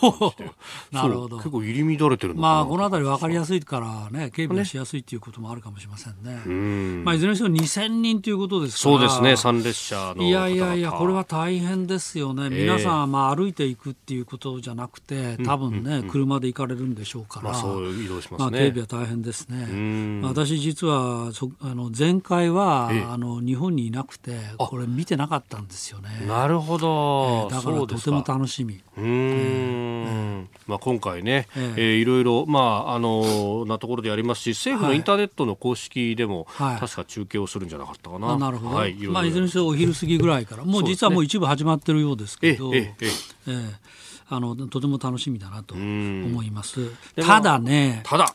[0.95, 1.39] なるほど。
[1.39, 7.03] 結構入り乱れてるまあこのあたり分かりやすいからね、警備がしやすいということもあるかもしれませんね。
[7.05, 8.99] まあ、いずれにしても2000人ということですから。
[8.99, 12.51] そうですね、参列者のいやいやいや、これは大変ですよね。
[12.51, 17.51] 皆さん、まあ、歩いていくっていうことじゃなくて、多分ね、車で行かれるんでしょうから。
[17.51, 18.39] まあ、そう移動しますね。
[18.39, 20.21] まあ、警備は大変ですね。
[20.23, 26.25] 私、実は、そあの前回は、あの日本にいなくて、これ見てなかったんですよね。
[26.27, 27.49] なるほど。
[27.51, 28.81] えー、だからとても楽しみ。
[28.97, 30.49] うん。
[30.67, 33.23] まあ、今回ね、えー、いろいろ、まあ、あの、
[33.67, 38.37] なところでやりますし、政府のインターネットの公式でも、確か中継をするんじゃなかったかな。
[38.37, 38.77] なるほど。
[38.77, 43.11] はい、まあ、いずれにせよお昼過ぎぐらいから、 もう実はもう一部始まってるようですけど、えええ
[43.49, 43.99] え
[44.31, 46.91] あのとても楽しみだなと思います。
[47.17, 48.35] ただね、ただ。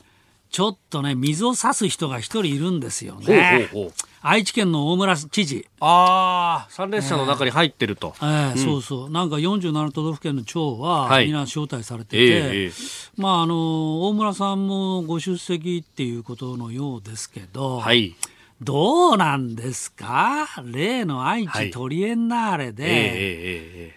[0.49, 3.67] ちょっとね、水を差す人が一人いるんですよね。
[3.71, 3.93] ほうほうほう
[4.25, 5.67] 愛知県の大村知事。
[5.81, 8.15] ああ、参列者の中に入ってると。
[8.21, 9.09] えー、うん、そうそう。
[9.09, 18.15] なんか47都道府県の長は、はい、みんな招待されてて、えー、まあ、あの、大村さんもご出席っていうことのようですけど、はい。
[18.61, 20.47] どうなんですか？
[20.63, 23.93] 例の愛知トリエンナーレで、はいえ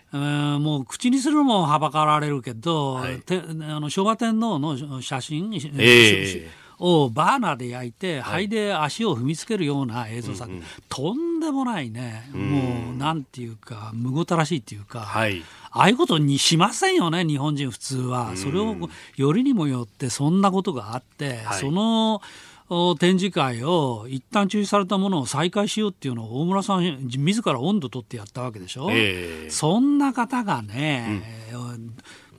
[0.58, 6.46] もう口にするのもはばかられるけど、はい、てあの昭和天皇の写真、えー、
[6.78, 18.36] をバーナーで焼いて、灰で足を踏みつけるような映像作、はい、とんでもないね、もうなんていうか、むごたらしいっていうか、はい、ああいうことにしませんよね、日本人普通は。
[18.36, 18.76] それを
[19.16, 22.20] よりにもよってそんなことがあって、はい、その
[22.98, 31.35] 展示会を一旦中止されたものを再開しようっていうのを大村さん自ら温度取ってやったわけでしょ、えー、そんな方がね、うん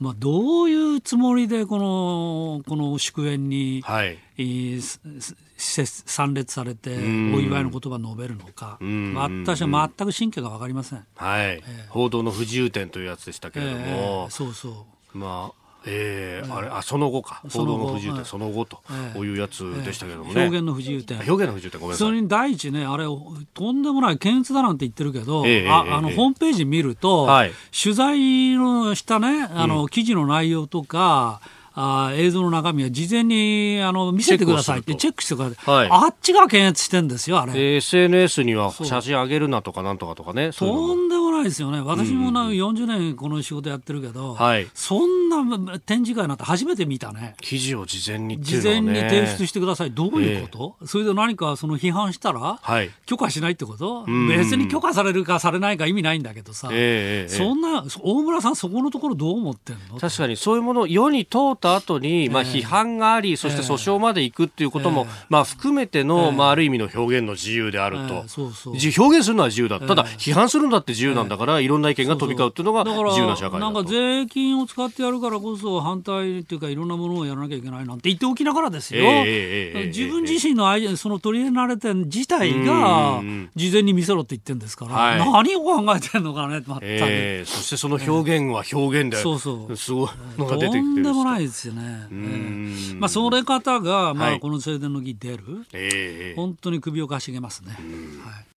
[0.00, 8.78] まあ、どういうつもりでこのこの祝宴に、はい、えー、参列されてお祝いの言葉を述べるのか、
[9.14, 11.46] 私は全く神経が分かりません、はい。
[11.46, 15.18] えー、報道の不自由点というやつでしたけれども、えー、そうそう。
[15.18, 17.42] まあえー、あれあその後か。
[17.50, 22.08] 報道の不自由点その後というやつでしたけどもね、表現の不自由点表現の不自由点ごめんなさい。
[22.08, 31.40] それに第一ねあれとんでもない検閲だなんて言ってるけど、えー、ああの、ホームページ見ると、はい、取材のしたねあの、記事の内容とか
[31.80, 37.76] あ映像の中身は事前にあの見せてくださいってチェックしてください、はい、あっちが検閲してんですよ、あれ。
[37.76, 40.50] SNS には写真上げるなとかなんとかとかね。
[40.52, 47.36] とんでもないですよね、私もな40年この仕事やってるけど、はい、そんな展示会なんて初めて見たね。
[47.40, 54.04] 記事を事前に、ね、事前に提出してください、どういうこと、えー、それで何かその批判したら、はい、許可しないってこと？
[54.28, 60.00] 別に許可されるかされないか意味ないんだけどさ、えー、そんな、大村さん、そこのところどう思ってんの？
[60.00, 61.38] 確かにそういうもの、世に通
[61.76, 68.74] った後に、まあ、批判があり、そして訴訟まで行くっていうことも、まあ、含めての、まあ、ある意味の表現の自由であると、そうそう。
[68.74, 83.20] 表現するのは自由だ、ただ、批判するんだって自由なんだから、いろんな意見が飛び交うっていうのが自由な社会なんか税金を使ってやるるからこそ反対っていうかいろんなものをやらなきゃいけないなんて言っておきながらですよ、えー、自分自身のアイその取り入れられて自体が
[83.54, 89.76] 事前に見せろって言ってるんですから、はい、何を考えてんのかね、全く、えー、そしてその表現は表現で、そうそう。
[89.76, 95.42] すごいのが出てきてるとんでもないですよね、えー、まあ、それ方が、まあ、この正殿の儀出る、
[95.72, 97.72] はい、本当に首をかしげますね。
[97.72, 98.48] はい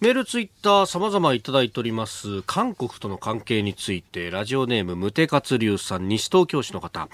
[0.00, 2.40] メール、ツイッター、様々いただいております。
[2.46, 7.10] 韓国との関係について、ラジオネーム、無手活流さん、西東京市の方。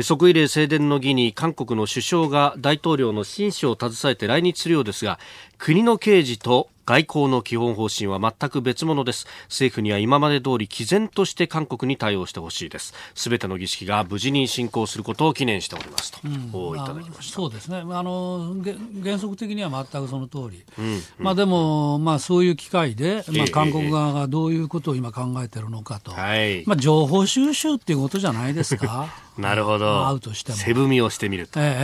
[0.00, 5.18] 即位礼正殿の儀に韓国の首相が大統領の親書を携えて来日するようですが、
[5.58, 9.26] 国の刑事と外交の基本方針は全く別物です。
[9.48, 12.94] 政府には今まで通り毅然として韓国に対応してほしいです。
[13.14, 17.34] すべての儀式が無事に進行することを記念しておりますと、うん、いただきました。
[17.34, 17.76] そうですね。
[17.76, 18.56] あの
[19.04, 20.84] 原則的には全くその通り、うん。
[20.86, 29.12] うん、まあでもまあそういう機会で、まあ、韓国側がどういうことを今考えているのかと、えー、まあ、情報収集っていうことじゃないですか。
[29.36, 30.08] なるほど。
[30.08, 30.56] 会うとしても。
[30.56, 31.76] 背踏みをしてみると、えー、えー、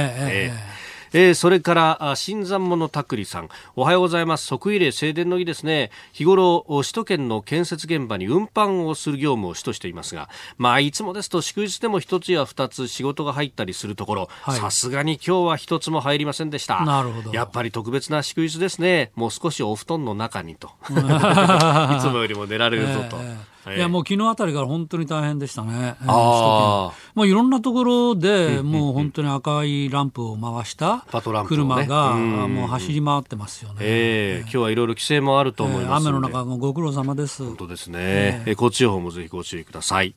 [0.48, 0.83] えー
[1.16, 3.48] えー、それから新参者たくりさん。
[3.76, 4.46] おはようございます。
[4.46, 5.92] 即位礼正殿の儀ですね。
[6.12, 16.84] 日頃首都圏の建設現場に運搬をする業務を主としていますがまあいつもですと祝日でも一つや二つ仕事が入ったりするところさすがに今日は一つも入りませんでした。
[16.84, 17.32] なるほど。
[17.32, 19.12] やっぱり特別な祝日ですね。
[19.14, 20.72] もう少しお布団の中にと。
[20.90, 23.16] いつもよりも寝られるぞと。
[23.18, 31.06] えーいやもう昨日あたりから本当に大変でしたね、えー、あもういろんなところで、もう本当に赤いランプを回した
[31.46, 37.44] 車が、もう走り回ってますよね、えー、今日はいろいろ規制もあると思います、えー、雨の中、ご苦労様です。
[37.44, 40.14] 本当ですね、えー、交通予報もぜひご注意ください。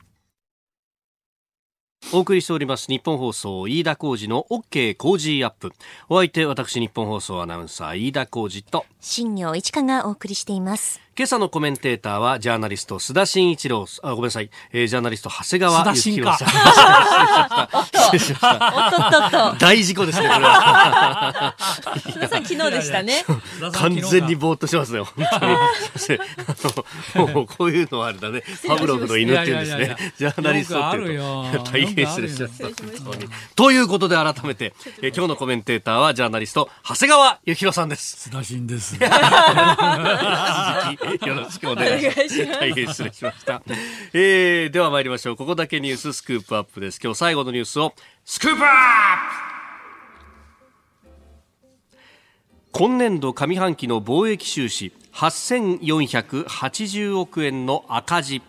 [2.12, 5.72] お送りしております日本放送飯田浩二の OK 工事アップ。
[6.08, 8.86] お相手私日本放送アナウンサー飯田浩二と。
[9.00, 13.86] 新業一華がお送りしています今朝のコメンテーターはジャーナリスト須田慎一郎。
[14.04, 16.48] あごめんなさい、えー、ジャーナリスト長谷川幸宏さん。
[17.90, 19.56] 失礼しました。
[19.58, 21.56] 大事故ですねこれは。
[22.06, 23.24] 須田さん昨日でしたね。
[23.74, 25.26] 完全にぼーっとしますね本
[27.16, 27.26] 当に。
[27.34, 28.44] もうこういうのはあれだね。
[28.68, 29.96] パブロフの犬っていうんですね。
[30.16, 31.64] ジャーナリストっていうと。
[31.64, 32.68] 大変失礼しました。
[33.56, 38.28] ということで改めて、えー、今日のコメンテーターはジャーナリスト長谷川幸宏さんです。
[38.30, 38.96] 須田慎です
[41.26, 42.46] よろしくお願いします。
[42.60, 43.62] 大変失礼しました。
[44.12, 45.36] えー、では参りましょう。
[45.36, 47.00] ここだけニューススクープアップです。
[47.02, 47.94] 今日最後のニュースを
[48.24, 48.74] スクープアップ
[52.72, 58.40] 今年度上半期の貿易収支8480億円の赤字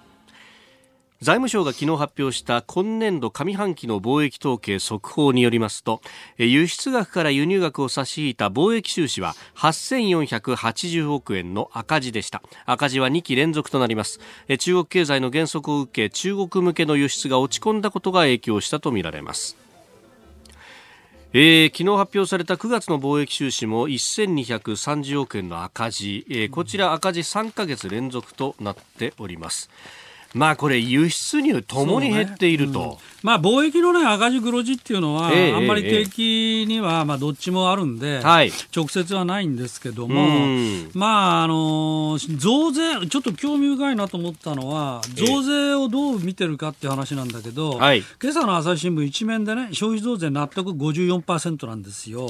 [1.22, 6.00] 財務省が昨日発表した今年度上半期の貿易統計速報によりますと
[6.38, 12.42] 輸出額から輸入額を差し引いた貿易収支は8480億円の赤字でした。
[12.66, 14.22] 赤字は2期連続となります。
[14.60, 19.58] 中国経済の減速を受け中国向けの輸出が落ち込んだことが影響したとみられます。
[21.34, 29.70] えー、昨日発表された9月の貿易収支も1230億円の赤字、えー、こちら赤字3ヶ月連続となっております。
[30.34, 32.86] まあこれ輸出入ともに減っていると、ね。
[32.86, 38.22] うん、まあ貿易のね赤字黒字っていうのは、えー、あんまり景気にはまあどっちもあるんで、
[38.76, 40.28] 直接はないんですけども、
[40.94, 52.30] まああの増税ちょっと興味深いなと思ったのは増税をどう見てるかっていう話なんだけど、はい、今朝の朝日新聞一面でね消費増税納得54%なんですよ。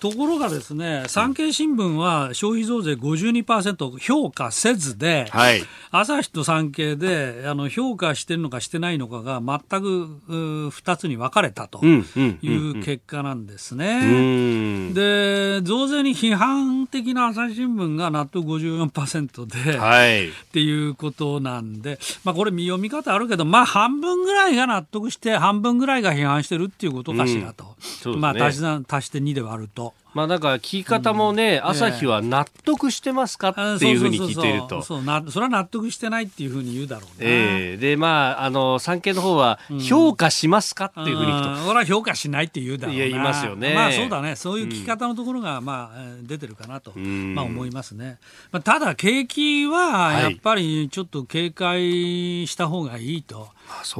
[0.00, 14.92] ところがですね産経新聞は消費増税52%評価せずで、はい、朝日と産経であの評価してるのかしてないのかが全く2つに分かれたという結果なんですね。
[14.92, 28.12] で増税に批判的な朝日新聞が納得54%で、はい、っていうことなんで、まあ、これ見読み方あるけど、まあ、半分ぐらいが納得して半分ぐらいが批判してるっていうことかしらと、うん。
[28.14, 29.94] ね、まあ、足し足して2で割ると。
[30.14, 34.82] まあ、だから聞き方もね、うん、朝日は納得してますかっていうふうに聞いていると。
[34.82, 37.16] そうなそれは納得してないっていうふうに言うだろうね。
[37.20, 41.66] えー、で、まあ、あの、産経の方は、評価しますかっていうふうに聞くと。
[41.66, 43.02] それは評価しないって言うだろうな。
[43.02, 43.74] いや、言いますよね。
[43.74, 44.36] まあ、そうだね。
[44.36, 48.18] そういう聞き方のところが、まあ、出てるかなと、まあ、思いますね。
[48.50, 53.40] まあ、ただ、景気は、やっぱりちょっと警戒した方がいいと。
[53.40, 53.48] はい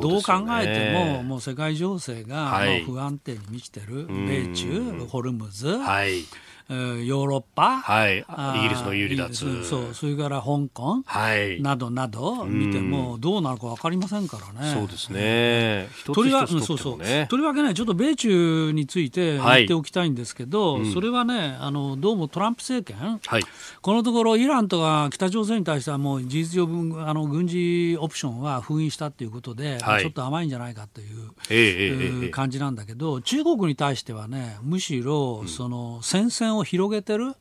[0.01, 6.25] どう考えても、もう世界情勢が不安定に満ちてる、米中、ホルムズ、はい
[6.71, 12.45] ヨーロッパ、はい、イギリスの有利脱そうそれから香港、はい、などなど？
[12.45, 14.75] 見てもどうなるか分かりませんからね。
[14.75, 15.89] そうですね。
[16.05, 16.99] とりわけ、そうそう。
[17.29, 20.83] とりわけね、ちょっと米中について言っておきたいんですけど、はい。
[20.83, 23.43] うん、それはね、あのどうもトランプ政権、はい、
[23.81, 37.35] このところイランとか北朝鮮に対してはもう事実上あの軍事オプションは封印したということで、はい、ちょっと甘いんじゃないかという、えー、えー、感じなんだけど、中国に対してはね、むしろその戦線を広げてる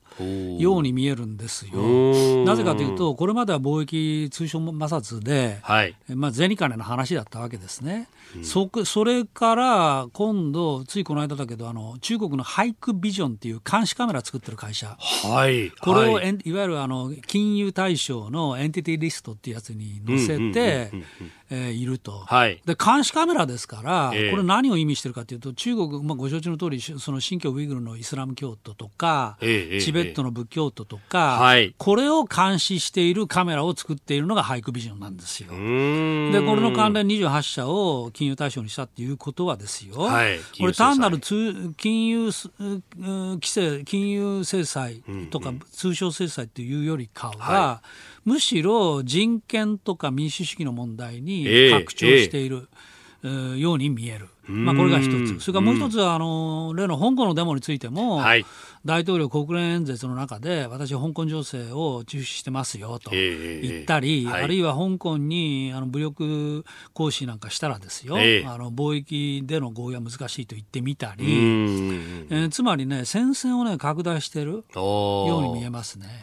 [0.60, 2.46] ように見えるんですよ。
[2.46, 8.08] なぜかというと、これまでは貿易通商摩擦で、はい、まあ、銭金の話だったわけですね。
[8.36, 20.92] うん、そそれから今度、ついこの間だけど、あの中国のハイクビジョンっていう監視カメラ作ってる会社、はい、これを、はい、いわゆるあの金融対象のエンティティリストっていうやつに載せて、
[21.50, 35.52] えー、いると、はい、で監視カメラですから、えー、これ何を意味してるかというと中国、まあ、ご承知の通りそり新疆ウイグルのイスラム教徒とか、えー、チベットの仏教徒とか、はい、これを監視しているカメラを作っているのがハイクビジョンなんですよ。
[35.52, 42.32] でこれの関連28社を金融対象にしたっていうことはですよ、はい、これ単なる通金融
[43.00, 52.68] 規制金融制裁とか通商制裁というよりかは、はいむしろ人権とか民主主義の問題に拡張している、
[53.24, 54.28] えー、ように見える。
[54.48, 58.46] まあ、これが一つ、それからもう一つはあの例の香港のデモについても、はい、
[58.86, 76.22] 大統領国連演説の中で私は香港情勢を重視してますよと言ったり、えーはい、あるいは香港にあの武力行使なんかしたらですよ、えー、あの貿易での合意は難しいと言ってみたり、えー、つまりね戦線をね拡大しているように見えますね。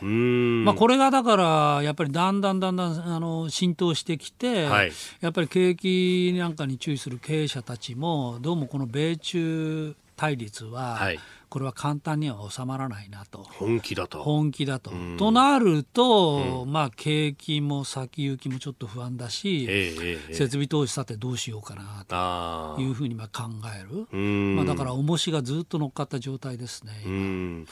[0.65, 11.19] まあ、これがだからやっぱりだんだんだんだんあの浸透してきて、はい、やっぱり景気なんかに注意する経営者たちもどうもこの米中対立は、はい。
[11.55, 13.39] これは簡単には収まらないなと。
[13.39, 14.25] 本気だと。
[14.25, 24.19] 本気だと、うん、となると、うん、まあ景気も先行きもちょっと不安だし、えーえー、設備投資さてどうしようかなというふうにまあ考える、
[24.57, 27.67] まあ、だから重しがずっと乗っかった状態ですね、今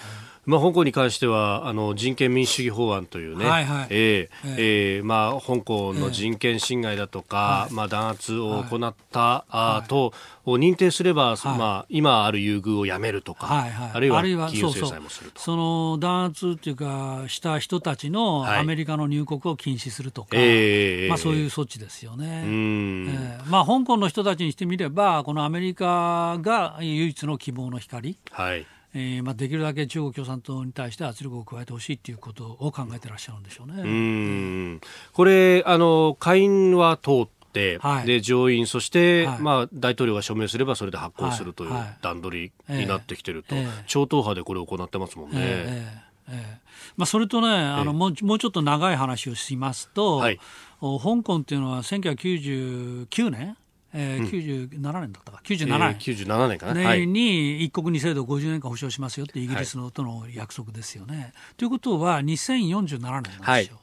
[0.44, 10.12] まあ、香港に関してはあの人権民主主義法案というね、はいはい、えー、えー、まあ、香港の人権侵害だとか、えー、まあ、弾圧を行った、はい、あと、
[10.44, 15.40] を認定すれば、はい、まあ、今ある優遇をやめるとか、はいはい、あるいは企業制裁もすると。
[15.40, 28.18] その弾圧っていうかした人たちのアメリカの入国を禁止するとか、えー、まあ、そういう措置ですよね、えー、まあ、香港の人たちにしてみればこのアメリカが唯一の希望の光。
[28.32, 33.82] はいえーまあ、できるだけ中国共産党に対して圧力を加えてほしいということを考えてらっしゃるんでしょうね。
[33.82, 34.80] うん。
[35.12, 41.70] これあの下院は通って、はい、で上院、そして、はい、まあ、大統領が署名すればそれで発行するという
[42.02, 45.36] 段取りになってきてると、はい、超党派でこれを行ってますもんね。
[45.38, 46.62] えーえーえー
[46.96, 50.38] まあ、それとね、あのもうもうちょっと長い話をしますと、はい、
[50.80, 53.56] 香港っていうのは1999年
[53.94, 61.16] えー、97年だったか、97年、えー、97年かな、年に一国二制度50年間保障しますよってイギリスのとの約束ですよね。
[61.16, 63.30] はい、ということは2047年なんで
[63.64, 63.80] すよ。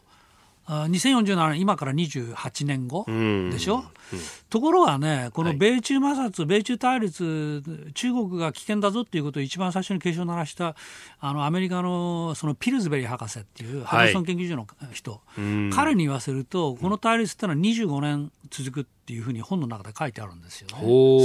[0.70, 3.04] はい2047年今から28年後
[3.52, 3.78] でしょ、
[4.14, 4.20] うん、
[4.52, 7.64] ところがねこの米中摩擦、はい、米中対立
[7.96, 10.76] 中国が危険だぞっていうことを一番最初に警鐘を鳴らした
[11.20, 20.76] あのアメリカのそのピルズベリー博士っていうハドソン研究所の人、はい、彼に言わせるとこの対立ってのは25年続くっていうふうに本の中で書いてあるんですよね。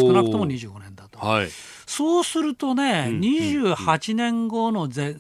[0.01, 1.49] 少なくとも25年だと、はい、
[1.85, 5.15] そうするとね、うん、28年後のぜ、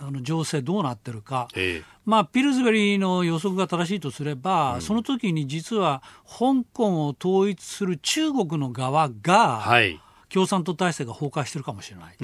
[0.00, 1.96] あの情勢どうなってるか、ええ。
[2.04, 12.16] まあ、ピルズベリーの予測が正しいとすれば、うん、その時に実は香港を統一する中国の側が、はい、共産党体制が崩壊してるかもしれない。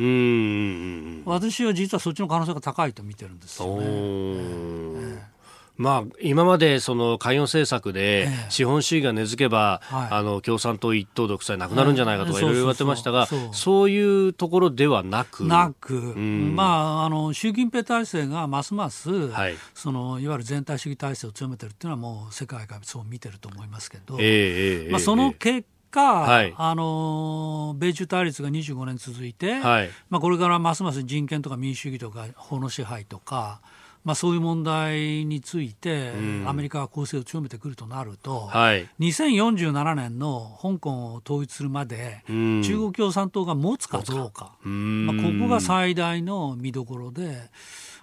[1.25, 5.33] 私は実はそっちの可能性が高いと見てるんですよね。
[5.79, 33.61] えーまあ、今までその海洋政策で資本主義が根付けば、あの共産党一党独裁なくなるんじゃないかとかいろいろ言われてましたが、そういうところではなく、なく、うん、まあ、あの習近平体制がますます、はい、そのいわゆる全体主義体制を強めてるっていうのはもう世界がそう見てると思いますけど、えー、まあ、その結果、はい、あの米中対立が25年続いて、はい、まあ、これからますます人権とか民主主義とか法の支配とか、
[34.05, 36.13] まあ、そういう問題について、
[36.47, 47.37] アメリカが攻勢を強めてくるとなると、はい、2047年の香港を統一するまで、中国共産党が持つかどうか、まあ、ここが最大の見どころで。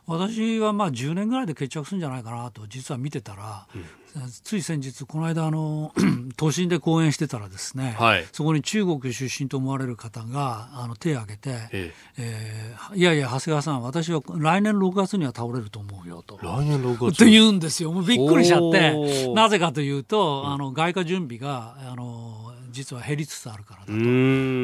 [0.09, 3.85] 私はまあ10年ぐらいで決着するんじゃないかなと実は見てたら、うん。
[4.43, 5.93] つい先日、この間あの、
[6.35, 11.93] 都心で講演してたらですね、はい、そこに中国出身と思われる方があの手を挙げて、ええ。
[12.17, 16.39] えー、いやいや、長谷川さん、私は来年6月には倒れると思うよと。
[16.41, 17.19] 来年6月？
[17.19, 22.38] と言うんですよ、もうびっくりしちゃって、なぜかというと、あの外貨準備があの
[22.69, 24.01] 実は減りつつあるからだと、まあ、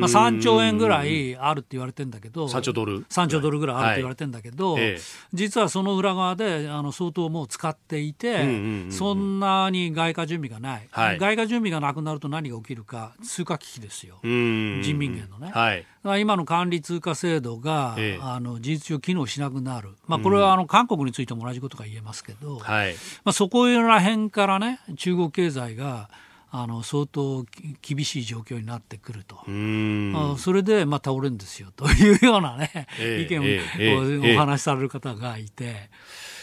[0.10, 2.48] 3兆円ぐらいあるって言われてるんだけど。
[2.48, 3.06] 3兆ドル。
[3.06, 4.98] 3兆ドルぐらいあるって言われてるんだけど、はい、
[5.34, 14.20] 実はその裏側であの相当もう使っていて、そんなに外貨準備がない、はい、外貨準備がなくなると何が起きるか通貨危機ですよ。
[14.24, 15.52] 人民元のね。
[15.54, 15.86] はい。
[16.22, 22.94] 今の管理通貨制度が、ええ、あの事実上機能しなくなる、まあ、これはあの韓国についても同じことが言えますけど、はい。
[23.24, 26.10] まあ、そこら辺からね中国経済が
[26.58, 27.46] あの相当
[27.82, 35.90] 厳しい状況になってくると、あそれでまあ倒れるんですよというようなね、えー、意見を、えー、お話しされる方がいて、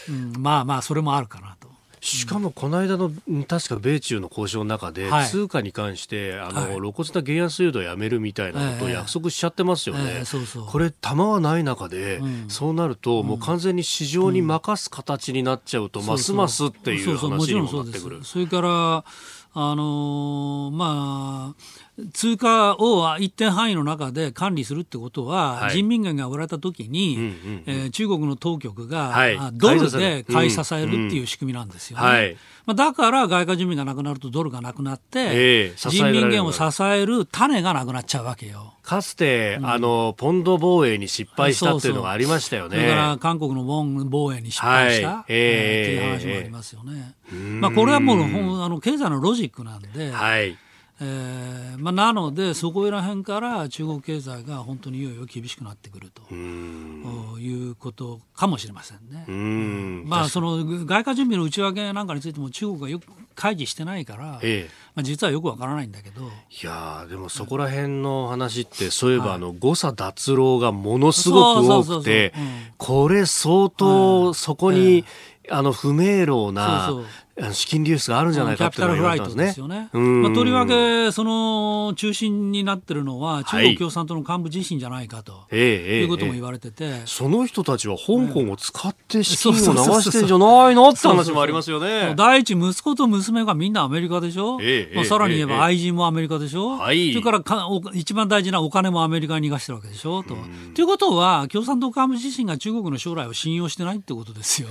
[0.07, 1.73] うん、まあまあそれもあるかなと。
[1.99, 3.09] しかもこの間の
[3.47, 10.65] 確か米中の交渉の中で、通貨に関してあの、はい、露骨な原安誘導をやめるみたいなことを約束しちゃってますよね、えーそうそう。
[10.65, 18.25] これ、弾はない中で、うん、そうなると、もう完全に市場に任す形になっちゃうと、ますますっていう話にもなってくる。
[18.25, 19.05] それから
[19.55, 30.83] あの、まあ、通貨を一定範囲の中で管理するってことは、はい、人民元が売られたときに、うんうんうん、えー、中国の当局が、はい、ドルで買い支え。
[30.85, 32.03] るっていう仕組みなんですよね。
[32.03, 32.15] うん。
[32.15, 38.73] うんまあ、だから外貨準備がなくなるとドルがなくなって、えー、人民元を支える種がなくなっちゃうわけよ。
[38.83, 42.77] かつて、うん、あのポンド防衛に失敗したっていうのがありましたよね。
[42.77, 47.15] それから韓国のウォン防衛に失敗した、はい、えー、っていう話もありますよね。
[47.59, 50.57] まあ、これはもうあの経済のロジックなんで、はい
[51.01, 56.33] えーまあ、なので、そこら辺から中国経済が本当にいよいよ厳しくなってくると。
[56.33, 59.25] いうことかもしれませんね。
[59.27, 60.07] ん。
[60.07, 64.69] まあ、その外貨準備の内訳なんかについても中国がよく開示してないから、ええ。
[64.95, 66.21] まあ、実はよくわからないんだけど。
[66.21, 66.29] い
[66.63, 72.33] やでもそこら辺の話って、そういえばあの誤差脱漏がものすごく多くて、
[72.77, 75.05] これ相当そこに、
[75.49, 76.89] あの不明朗な
[77.51, 79.89] 資金流出があるんじゃないかキャピタルフライトですよね。
[79.91, 92.13] まあ、とりわけその中心になってるのは中国共産党の幹部自身じゃないかと、はい、いうことも言われてて、えええ、その人たちは香港を使って資金を流してんじゃないのって話もありますよね。
[92.15, 94.59] 第一息子と娘がみんなアメリカでしょ？
[94.95, 96.77] まあ、さらに言えば愛人もアメリカでしょ？
[96.77, 100.21] はい、それからか一番大事なお金もアメリカに逃がしてるわけでしょ？
[100.23, 100.35] と。
[100.75, 104.69] ということは共産党幹部自身が中国の将来を信用してないってことですよ。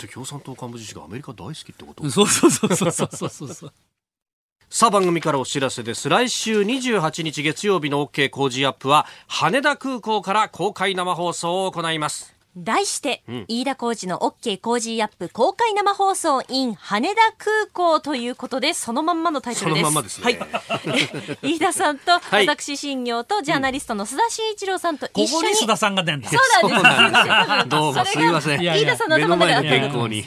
[0.00, 2.08] そして共産党幹部自身がアメリカ大好きってこと？
[2.10, 3.72] そうそうそうそうそうそうそう
[4.72, 6.08] さあ番組からお知らせです。
[6.08, 19.84] 来週28日月曜日の OK 工事アップは羽田空港から公開生放送を行います題して、うん、飯田浩二の OK 工事アップ公開生放送 in 羽田空港ということでそのまんまのタイトルです。
[19.84, 20.24] そのままですね。
[20.24, 20.38] はい。
[21.54, 25.28] 飯田さんと、はい、私新業とジャーナリストの須田慎一郎さんと一緒に。
[25.28, 26.28] ここに須田さんが出んだ。
[26.28, 26.36] そ
[26.66, 27.68] うなんです。
[27.68, 28.62] どうもすみません。
[28.62, 30.24] 飯田さんの頭の中で健康に。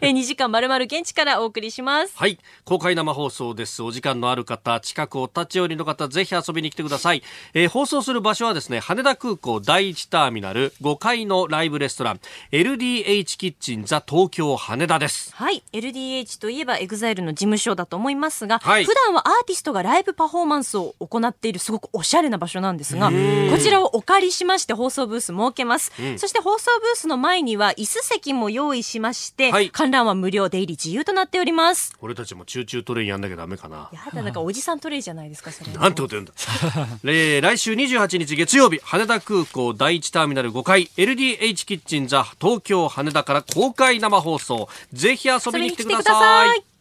[0.00, 2.12] え2時間まるまる現地からお送りします。
[2.16, 2.38] はい。
[2.64, 3.82] 公開生放送です。
[3.82, 7.22] お時間のある方、近くお立ち寄りの方、ぜひ遊びに来てください。
[7.54, 12.20] えー、放送する場所はですね、羽田空港第一ターミナル5階のライブレストラン
[12.52, 15.34] LDH キッチンザ東京羽田です。
[15.34, 15.62] はい。
[15.72, 31.94] LDH といえば EXILE の事務所だと思いますが、はい、普段はアーティストがライブパフォーマンスを行っているすごくおしゃれな場所なんですがこちらをお借りしまして放送ブース設けます、うん、そして放送ブースの前には椅子席も用意しまして、はい、観覧は無料出入り自由となっております。
[32.00, 33.90] 俺たちも Choo Choo TRAIN やんなきゃダメかな。
[33.92, 35.72] やだなんかおじさんトレインじゃないですかそれ。
[35.72, 36.32] なんてこと言うんだ。
[37.04, 44.68] 来週28日月曜日羽田空港第一ターミナル5階 LDH キッチンザ東京羽田から公開生放送。
[44.92, 46.75] ぜひ遊びに来てください。